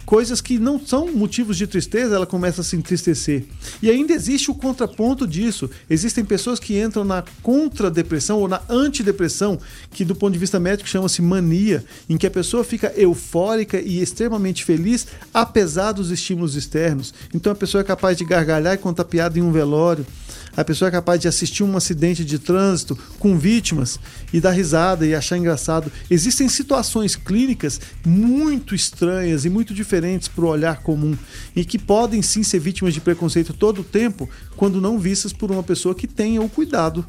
[0.04, 3.44] coisas que não são motivos de tristeza, ela começa a se entristecer.
[3.82, 5.70] E ainda existe o contraponto disso.
[5.88, 9.58] Existem pessoas que entram na contra-depressão ou na antidepressão,
[9.90, 14.00] que do ponto de vista médico chama-se mania, em que a pessoa fica eufórica e
[14.02, 17.14] extremamente feliz, apesar dos estímulos externos.
[17.34, 20.06] Então a pessoa é capaz de gargalhar e contar piada em um velório.
[20.56, 23.98] A pessoa é capaz de assistir um acidente de trânsito com vítimas
[24.32, 25.90] e dar risada e achar engraçado.
[26.10, 31.16] Existem situações clínicas muito estranhas e muito diferentes para o olhar comum
[31.56, 35.50] e que podem sim ser vítimas de preconceito todo o tempo quando não vistas por
[35.50, 37.04] uma pessoa que tenha o cuidado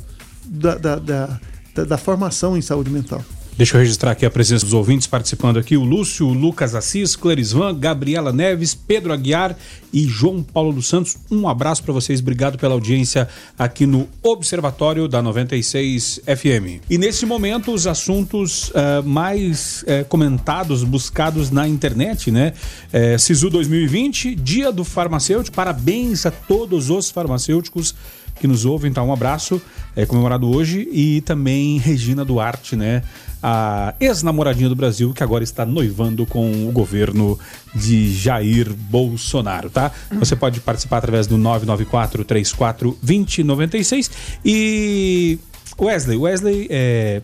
[0.46, 1.40] da, da, da,
[1.76, 3.24] da, da formação em saúde mental.
[3.56, 7.16] Deixa eu registrar aqui a presença dos ouvintes participando aqui: o Lúcio, o Lucas Assis,
[7.16, 9.56] Clarisvan, Gabriela Neves, Pedro Aguiar
[9.94, 11.18] e João Paulo dos Santos.
[11.30, 16.82] Um abraço para vocês, obrigado pela audiência aqui no Observatório da 96 FM.
[16.90, 22.54] E nesse momento, os assuntos uh, mais uh, comentados, buscados na internet, né?
[22.92, 25.56] Uh, Sisu 2020, Dia do Farmacêutico.
[25.56, 27.94] Parabéns a todos os farmacêuticos
[28.40, 29.02] que nos ouvem, tá?
[29.04, 29.62] Um abraço,
[29.96, 30.88] é comemorado hoje.
[30.92, 33.04] E também Regina Duarte, né?
[33.42, 37.38] A ex-namoradinha do Brasil, que agora está noivando com o governo
[37.76, 39.92] de Jair Bolsonaro, tá?
[40.14, 44.12] Você pode participar através do 994 34 2096
[44.46, 45.38] e
[45.78, 47.22] Wesley, Wesley é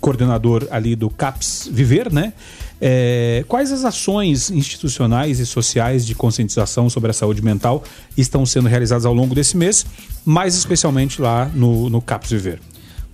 [0.00, 2.32] coordenador ali do CAPS Viver, né?
[2.80, 7.84] É, quais as ações institucionais e sociais de conscientização sobre a saúde mental
[8.16, 9.84] estão sendo realizadas ao longo desse mês,
[10.24, 12.60] mais especialmente lá no, no CAPS Viver?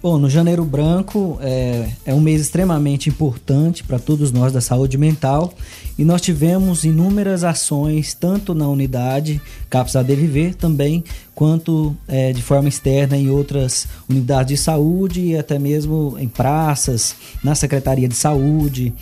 [0.03, 4.97] Bom, no Janeiro Branco é, é um mês extremamente importante para todos nós da saúde
[4.97, 5.53] mental
[5.99, 11.03] e nós tivemos inúmeras ações, tanto na unidade CAPS AD Viver também,
[11.35, 17.17] quanto é, de forma externa em outras unidades de saúde e até mesmo em praças,
[17.43, 18.95] na Secretaria de Saúde,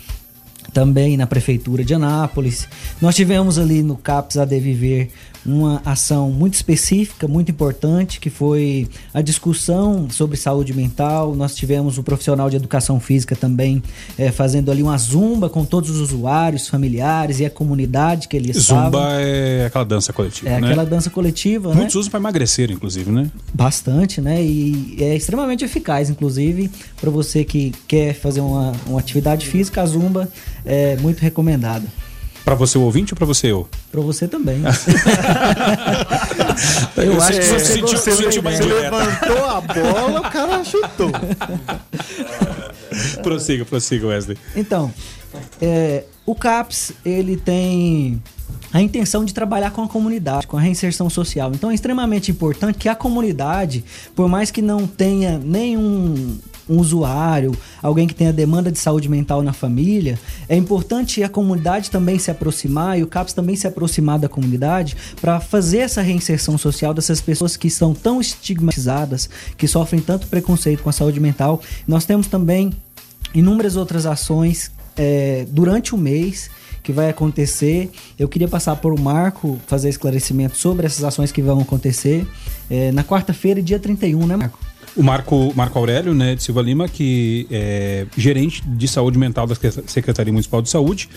[0.73, 2.67] também na prefeitura de Anápolis.
[3.01, 5.09] Nós tivemos ali no CAPS AD Viver
[5.45, 11.35] uma ação muito específica, muito importante, que foi a discussão sobre saúde mental.
[11.35, 13.83] Nós tivemos o profissional de educação física também
[14.17, 18.51] é, fazendo ali uma zumba com todos os usuários, familiares e a comunidade que ele
[18.51, 18.85] estava.
[18.85, 20.67] Zumba é aquela dança coletiva, é né?
[20.67, 21.99] aquela dança coletiva, Muitos né?
[21.99, 23.29] usam para emagrecer, inclusive, né?
[23.53, 24.43] Bastante, né?
[24.43, 29.85] E é extremamente eficaz, inclusive, para você que quer fazer uma, uma atividade física, a
[29.85, 30.29] zumba
[30.65, 31.85] é muito recomendada.
[32.45, 33.67] Para você o ouvinte ou para você eu?
[33.91, 34.61] Para você também.
[36.95, 38.95] Eu acho que você sentiu, você, sentiu uma indireta.
[38.95, 41.11] levantou a bola, o cara chutou.
[43.23, 44.37] Prossiga, prossiga, Wesley.
[44.55, 44.93] Então,
[45.59, 48.21] é, o CAPS ele tem
[48.71, 51.51] a intenção de trabalhar com a comunidade, com a reinserção social.
[51.53, 53.83] Então é extremamente importante que a comunidade,
[54.15, 56.37] por mais que não tenha nenhum
[56.69, 61.91] um usuário, alguém que tenha demanda de saúde mental na família, é importante a comunidade
[61.91, 66.57] também se aproximar e o CAPS também se aproximar da comunidade para fazer essa reinserção
[66.57, 71.61] social dessas pessoas que são tão estigmatizadas, que sofrem tanto preconceito com a saúde mental.
[71.87, 72.71] Nós temos também
[73.33, 76.49] inúmeras outras ações é, durante o mês
[76.81, 77.89] que vai acontecer.
[78.17, 82.25] Eu queria passar por o Marco fazer esclarecimento sobre essas ações que vão acontecer
[82.69, 84.64] é, na quarta-feira, dia 31, né, Marco?
[84.95, 89.55] O Marco, Marco Aurélio, né, de Silva Lima, que é gerente de saúde mental da
[89.87, 91.09] Secretaria Municipal de Saúde.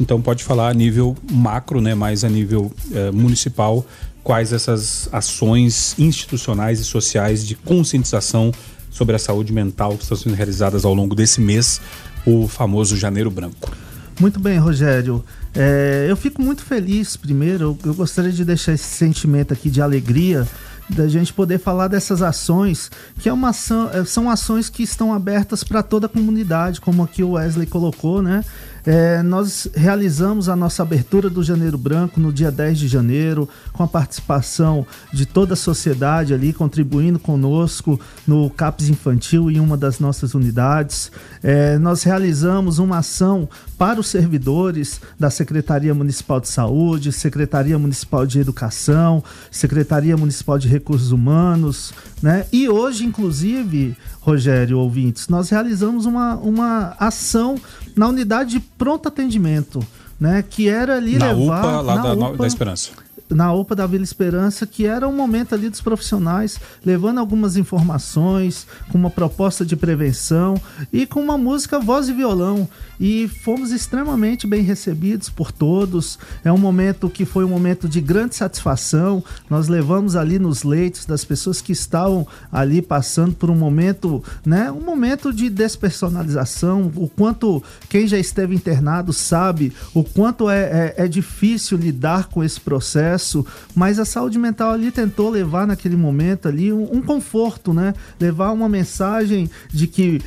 [0.00, 3.84] Então pode falar a nível macro, né, mais a nível eh, municipal,
[4.22, 8.52] quais essas ações institucionais e sociais de conscientização
[8.90, 11.80] sobre a saúde mental que estão sendo realizadas ao longo desse mês,
[12.26, 13.70] o famoso Janeiro Branco.
[14.18, 15.22] Muito bem, Rogério.
[15.54, 19.82] É, eu fico muito feliz, primeiro, eu, eu gostaria de deixar esse sentimento aqui de
[19.82, 20.46] alegria
[20.88, 25.12] da gente poder falar dessas ações, que é uma ação, é, são ações que estão
[25.12, 28.44] abertas para toda a comunidade, como aqui o Wesley colocou, né?
[28.86, 33.82] É, nós realizamos a nossa abertura do Janeiro Branco no dia 10 de janeiro, com
[33.82, 39.98] a participação de toda a sociedade ali, contribuindo conosco no CAPS Infantil em uma das
[39.98, 41.10] nossas unidades.
[41.42, 48.24] É, nós realizamos uma ação para os servidores da Secretaria Municipal de Saúde, Secretaria Municipal
[48.24, 52.46] de Educação, Secretaria Municipal de Recursos Humanos, né?
[52.52, 53.96] E hoje, inclusive,
[54.26, 57.54] Rogério, ouvintes, nós realizamos uma, uma ação
[57.94, 59.80] na unidade de pronto atendimento,
[60.18, 60.42] né?
[60.42, 61.60] Que era ali Na levar...
[61.60, 62.90] UPA, lá na da, UPA, da Esperança.
[63.30, 68.66] na OPA da Vila Esperança, que era um momento ali dos profissionais levando algumas informações,
[68.90, 70.60] com uma proposta de prevenção
[70.92, 72.68] e com uma música voz e violão.
[72.98, 76.18] E fomos extremamente bem recebidos por todos.
[76.44, 79.22] É um momento que foi um momento de grande satisfação.
[79.48, 84.70] Nós levamos ali nos leitos das pessoas que estavam ali passando por um momento, né,
[84.70, 91.04] um momento de despersonalização, o quanto quem já esteve internado sabe o quanto é, é,
[91.04, 96.48] é difícil lidar com esse processo mas a saúde mental ali tentou levar naquele momento
[96.48, 97.94] ali um, um conforto, né?
[98.20, 100.20] Levar uma mensagem de que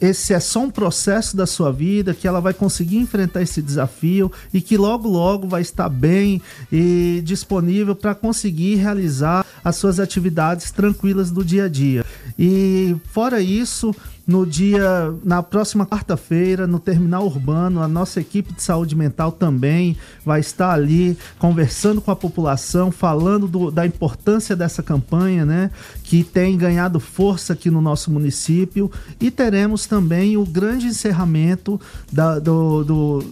[0.00, 4.32] esse é só um processo da sua vida, que ela vai conseguir enfrentar esse desafio
[4.52, 6.42] e que logo logo vai estar bem
[6.72, 12.04] e disponível para conseguir realizar as suas atividades tranquilas do dia a dia.
[12.38, 13.94] E fora isso,
[14.26, 19.96] no dia, na próxima quarta-feira, no terminal urbano, a nossa equipe de saúde mental também
[20.24, 25.70] vai estar ali conversando com a população, falando do, da importância dessa campanha, né?
[26.02, 28.90] Que tem ganhado força aqui no nosso município.
[29.20, 31.80] E teremos também o grande encerramento
[32.12, 33.24] da, do, do,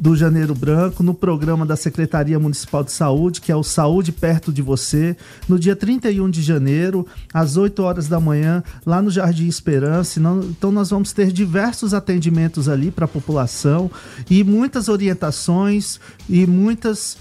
[0.00, 4.50] do Janeiro Branco no programa da Secretaria Municipal de Saúde, que é o Saúde Perto
[4.50, 5.14] de Você,
[5.46, 10.18] no dia 31 de janeiro, às 8 horas da manhã, lá no Jardim Esperança.
[10.18, 13.90] Não então nós vamos ter diversos atendimentos ali para a população
[14.30, 17.16] e muitas orientações e muitas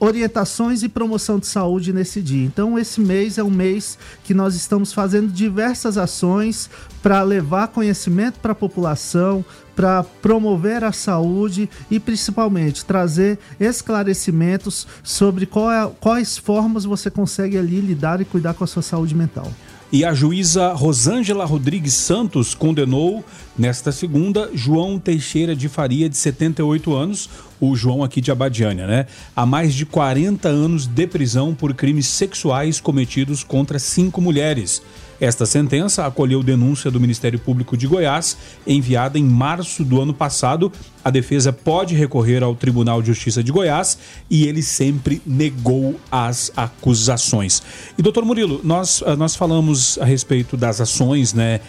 [0.00, 2.44] orientações e promoção de saúde nesse dia.
[2.44, 6.68] Então, esse mês é um mês que nós estamos fazendo diversas ações
[7.02, 9.44] para levar conhecimento para a população,
[9.76, 17.80] para promover a saúde e principalmente trazer esclarecimentos sobre é, quais formas você consegue ali
[17.80, 19.50] lidar e cuidar com a sua saúde mental.
[19.92, 23.22] E a juíza Rosângela Rodrigues Santos condenou,
[23.58, 27.28] nesta segunda, João Teixeira de Faria, de 78 anos,
[27.60, 29.04] o João aqui de Abadiânia, né?
[29.36, 34.80] A mais de 40 anos de prisão por crimes sexuais cometidos contra cinco mulheres.
[35.20, 38.36] Esta sentença acolheu denúncia do Ministério Público de Goiás,
[38.66, 40.72] enviada em março do ano passado.
[41.04, 43.98] A defesa pode recorrer ao Tribunal de Justiça de Goiás
[44.28, 47.62] e ele sempre negou as acusações.
[47.96, 51.60] E, doutor Murilo, nós, ah, nós falamos a respeito das ações, né?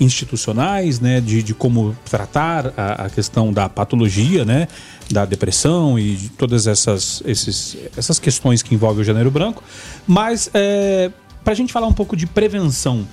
[0.00, 4.66] institucionais, né, de, de como tratar a, a, questão da patologia, né,
[5.10, 9.62] da depressão e de todas essas, esses, essas questões que envolvem o janeiro branco,
[10.06, 11.10] mas é,
[11.44, 13.06] para a gente falar um pouco de prevenção,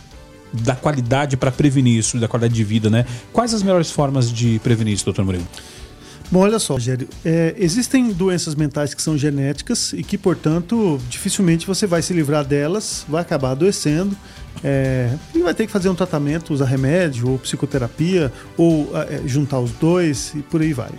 [0.54, 3.06] da qualidade para prevenir isso, da qualidade de vida, né?
[3.34, 5.48] Quais as melhores formas de prevenir isso, doutor Murilo?
[6.30, 11.66] Bom, olha só, Rogério, é, existem doenças mentais que são genéticas e que, portanto, dificilmente
[11.66, 14.16] você vai se livrar delas, vai acabar adoecendo
[14.62, 19.60] é, e vai ter que fazer um tratamento, usar remédio ou psicoterapia ou é, juntar
[19.60, 20.92] os dois e por aí vai.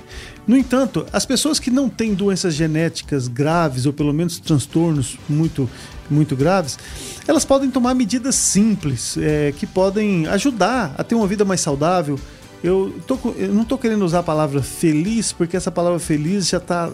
[0.46, 5.68] No entanto, as pessoas que não têm doenças genéticas graves ou pelo menos transtornos muito
[6.10, 6.78] muito graves,
[7.26, 12.18] elas podem tomar medidas simples é, que podem ajudar a ter uma vida mais saudável.
[12.62, 16.58] Eu, tô, eu não estou querendo usar a palavra feliz, porque essa palavra feliz já
[16.58, 16.90] está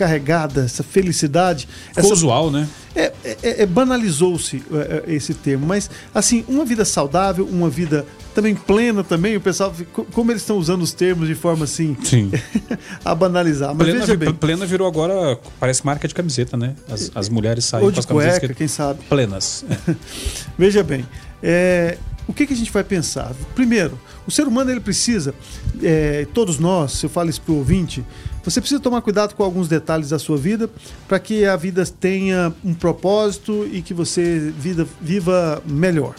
[0.00, 1.68] carregada, essa felicidade.
[1.88, 2.66] Ficou essa, usual, né?
[2.94, 8.06] É, é, é Banalizou-se é, é, esse termo, mas assim, uma vida saudável, uma vida
[8.34, 9.74] também plena também, o pessoal,
[10.12, 12.30] como eles estão usando os termos de forma assim, Sim.
[13.04, 13.74] a banalizar.
[13.74, 14.32] Mas plena, veja bem.
[14.32, 16.74] plena virou agora, parece marca de camiseta, né?
[16.88, 18.54] As, as mulheres saem Ou de com as cueca, que...
[18.54, 19.00] quem sabe.
[19.08, 19.64] Plenas.
[20.56, 21.04] veja bem,
[21.42, 21.98] é,
[22.30, 23.34] o que, que a gente vai pensar?
[23.56, 25.34] Primeiro, o ser humano ele precisa,
[25.82, 28.04] é, todos nós, se eu falo isso para o ouvinte,
[28.44, 30.70] você precisa tomar cuidado com alguns detalhes da sua vida
[31.08, 36.14] para que a vida tenha um propósito e que você vida, viva melhor.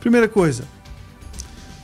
[0.00, 0.64] Primeira coisa,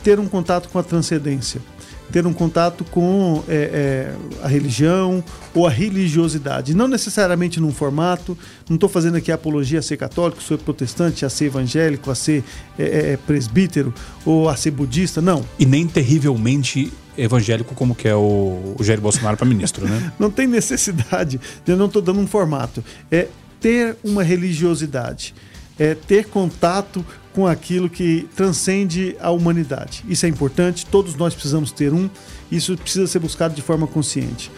[0.02, 1.62] ter um contato com a transcendência,
[2.11, 5.22] ter um contato com é, é, a religião
[5.54, 6.74] ou a religiosidade.
[6.74, 8.36] Não necessariamente num formato,
[8.68, 12.44] não estou fazendo aqui apologia a ser católico, sou protestante, a ser evangélico, a ser
[12.78, 13.94] é, é, é presbítero
[14.24, 15.44] ou a ser budista, não.
[15.58, 20.12] E nem terrivelmente evangélico como que é o, o Jair Bolsonaro para ministro, né?
[20.18, 22.82] não tem necessidade, eu não estou dando um formato.
[23.11, 23.28] É
[23.61, 25.34] ter uma religiosidade,
[25.78, 30.05] é ter contato com aquilo que transcende a humanidade.
[30.09, 32.11] Isso é importante, todos nós precisamos ter um,
[32.51, 34.51] isso precisa ser buscado de forma consciente.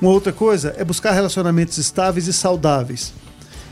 [0.00, 3.12] Uma outra coisa é buscar relacionamentos estáveis e saudáveis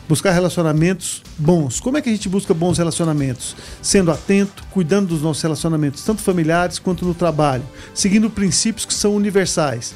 [0.09, 1.81] buscar relacionamentos bons.
[1.81, 3.57] Como é que a gente busca bons relacionamentos?
[3.81, 9.15] Sendo atento, cuidando dos nossos relacionamentos, tanto familiares quanto no trabalho, seguindo princípios que são
[9.15, 9.95] universais: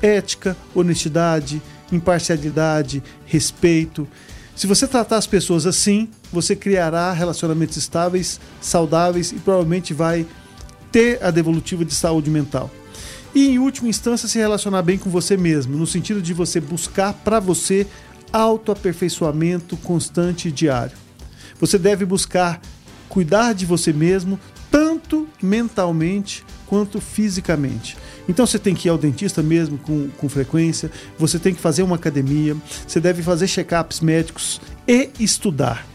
[0.00, 1.60] ética, honestidade,
[1.92, 4.08] imparcialidade, respeito.
[4.56, 10.26] Se você tratar as pessoas assim, você criará relacionamentos estáveis, saudáveis e provavelmente vai
[10.92, 12.70] ter a devolutiva de saúde mental.
[13.34, 17.12] E em última instância, se relacionar bem com você mesmo, no sentido de você buscar
[17.12, 17.86] para você
[18.32, 20.96] autoaperfeiçoamento constante e diário.
[21.60, 22.60] Você deve buscar
[23.08, 24.38] cuidar de você mesmo,
[24.70, 27.96] tanto mentalmente quanto fisicamente.
[28.28, 31.82] Então você tem que ir ao dentista mesmo com, com frequência, você tem que fazer
[31.82, 32.56] uma academia,
[32.86, 35.89] você deve fazer check-ups médicos e estudar.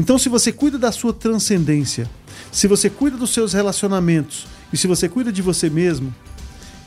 [0.00, 2.08] Então, se você cuida da sua transcendência,
[2.50, 6.14] se você cuida dos seus relacionamentos e se você cuida de você mesmo,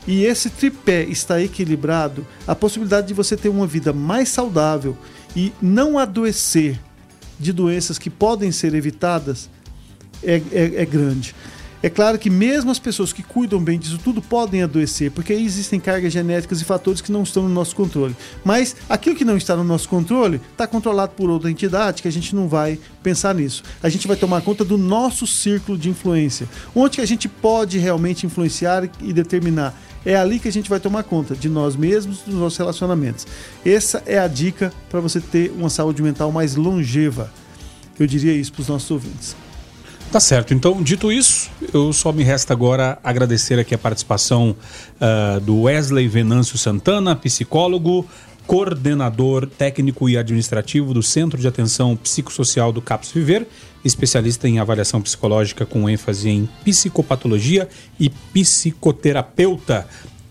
[0.04, 4.98] e esse tripé está equilibrado, a possibilidade de você ter uma vida mais saudável
[5.36, 6.80] e não adoecer
[7.38, 9.48] de doenças que podem ser evitadas
[10.20, 11.36] é, é, é grande.
[11.84, 15.44] É claro que mesmo as pessoas que cuidam bem disso tudo podem adoecer, porque aí
[15.44, 18.16] existem cargas genéticas e fatores que não estão no nosso controle.
[18.42, 22.10] Mas aquilo que não está no nosso controle está controlado por outra entidade que a
[22.10, 23.62] gente não vai pensar nisso.
[23.82, 27.76] A gente vai tomar conta do nosso círculo de influência, onde que a gente pode
[27.76, 29.78] realmente influenciar e determinar.
[30.06, 33.26] É ali que a gente vai tomar conta de nós mesmos, dos nossos relacionamentos.
[33.62, 37.30] Essa é a dica para você ter uma saúde mental mais longeva.
[38.00, 39.43] Eu diria isso para os nossos ouvintes.
[40.14, 40.54] Tá certo.
[40.54, 44.54] Então, dito isso, eu só me resta agora agradecer aqui a participação
[45.00, 48.06] uh, do Wesley Venâncio Santana, psicólogo,
[48.46, 53.44] coordenador técnico e administrativo do Centro de Atenção Psicossocial do CAPS Viver,
[53.84, 59.84] especialista em avaliação psicológica com ênfase em psicopatologia e psicoterapeuta.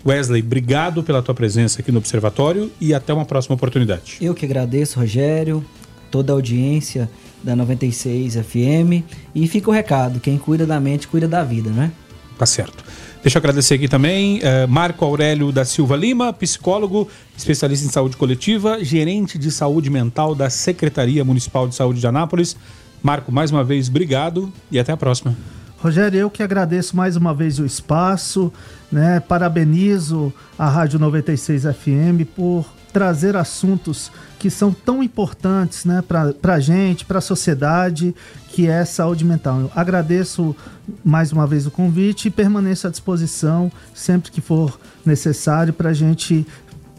[0.07, 4.15] Wesley, obrigado pela tua presença aqui no Observatório e até uma próxima oportunidade.
[4.21, 5.61] Eu que agradeço, Rogério,
[6.09, 7.09] toda a audiência
[7.44, 9.04] da 96 FM.
[9.36, 11.91] E fica o recado: quem cuida da mente, cuida da vida, né?
[12.38, 12.84] Tá certo.
[13.22, 18.18] Deixa eu agradecer aqui também uh, Marco Aurélio da Silva Lima, psicólogo, especialista em saúde
[18.18, 22.58] coletiva, gerente de saúde mental da Secretaria Municipal de Saúde de Anápolis.
[23.02, 25.38] Marco, mais uma vez, obrigado e até a próxima.
[25.78, 28.52] Rogério, eu que agradeço mais uma vez o espaço,
[28.91, 29.20] né?
[29.20, 36.60] Parabenizo a Rádio 96 FM por trazer assuntos que são tão importantes né, para a
[36.60, 38.16] gente, para a sociedade,
[38.50, 39.62] que é saúde mental.
[39.62, 40.56] Eu agradeço
[41.04, 45.94] mais uma vez o convite e permaneço à disposição sempre que for necessário para a
[45.94, 46.46] gente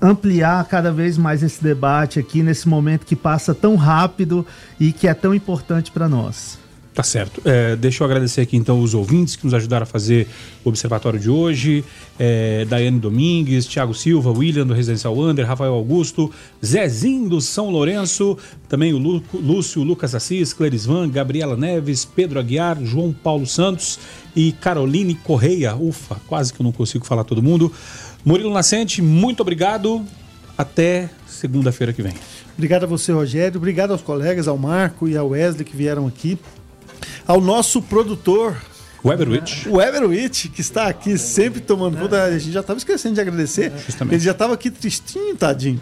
[0.02, 4.44] ampliar cada vez mais esse debate aqui nesse momento que passa tão rápido
[4.78, 6.58] e que é tão importante para nós.
[6.94, 7.42] Tá certo.
[7.44, 10.28] É, deixa eu agradecer aqui então os ouvintes que nos ajudaram a fazer
[10.64, 11.84] o observatório de hoje.
[12.16, 16.30] É, Daiane Domingues, Thiago Silva, William do Residencial Under, Rafael Augusto,
[16.64, 18.38] Zezinho do São Lourenço,
[18.68, 23.98] também o Lu, Lúcio Lucas Assis, Clerisvan, Gabriela Neves, Pedro Aguiar, João Paulo Santos
[24.36, 25.74] e Caroline Correia.
[25.74, 27.72] Ufa, quase que eu não consigo falar todo mundo.
[28.24, 30.04] Murilo Nascente, muito obrigado.
[30.56, 32.14] Até segunda-feira que vem.
[32.56, 33.56] Obrigado a você, Rogério.
[33.56, 36.38] Obrigado aos colegas, ao Marco e ao Wesley que vieram aqui
[37.26, 38.56] ao nosso produtor,
[39.04, 39.66] Weberwitch.
[39.66, 42.24] O Weberwitch, que está aqui sempre tomando conta.
[42.24, 43.70] A gente já estava esquecendo de agradecer.
[43.84, 44.14] Justamente.
[44.14, 45.80] Ele já estava aqui tristinho, tadinho.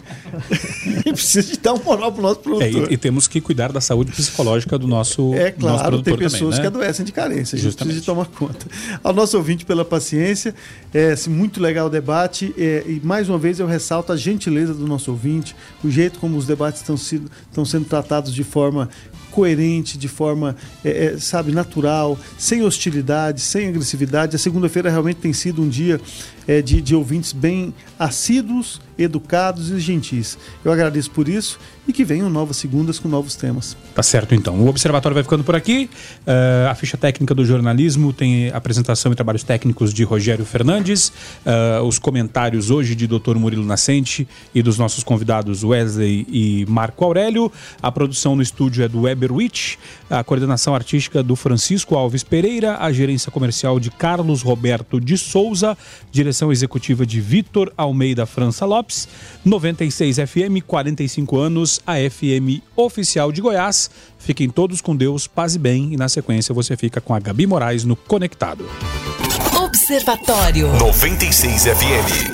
[1.03, 2.87] precisa de dar um moral pro nosso produtor.
[2.89, 6.17] É, e, e, temos que cuidar da saúde psicológica do nosso É claro, nosso tem
[6.17, 6.61] pessoas também, né?
[6.61, 7.55] que adoecem de carência.
[7.55, 7.95] A gente Justamente.
[7.95, 8.65] precisa de tomar conta.
[9.01, 10.53] Ao nosso ouvinte pela paciência.
[10.93, 12.53] É muito legal o debate.
[12.57, 16.37] É, e mais uma vez eu ressalto a gentileza do nosso ouvinte, o jeito como
[16.37, 18.89] os debates estão sendo tratados de forma
[19.33, 20.55] coerente, de forma,
[20.85, 24.35] é, é, sabe, natural, sem hostilidade, sem agressividade.
[24.35, 25.99] A segunda-feira realmente tem sido um dia
[26.47, 30.37] é, de, de ouvintes bem assíduos, educados e gentis.
[30.63, 33.75] Eu agradeço por isso e que venham novas segundas com novos temas.
[33.93, 34.55] Tá certo, então.
[34.59, 35.89] O Observatório vai ficando por aqui.
[36.25, 41.09] Uh, a ficha técnica do jornalismo tem apresentação e trabalhos técnicos de Rogério Fernandes,
[41.45, 43.35] uh, os comentários hoje de Dr.
[43.35, 47.51] Murilo Nascente e dos nossos convidados Wesley e Marco Aurélio.
[47.81, 49.75] A produção no estúdio é do Weber Witch,
[50.19, 55.77] a coordenação artística do Francisco Alves Pereira, a gerência comercial de Carlos Roberto de Souza,
[56.11, 59.07] direção executiva de Vitor Almeida França Lopes,
[59.43, 63.89] 96 FM, 45 anos a FM oficial de Goiás.
[64.19, 65.93] Fiquem todos com Deus, paz e bem.
[65.93, 68.65] E na sequência você fica com a Gabi Moraes no Conectado.
[69.57, 72.31] Observatório 96 FM.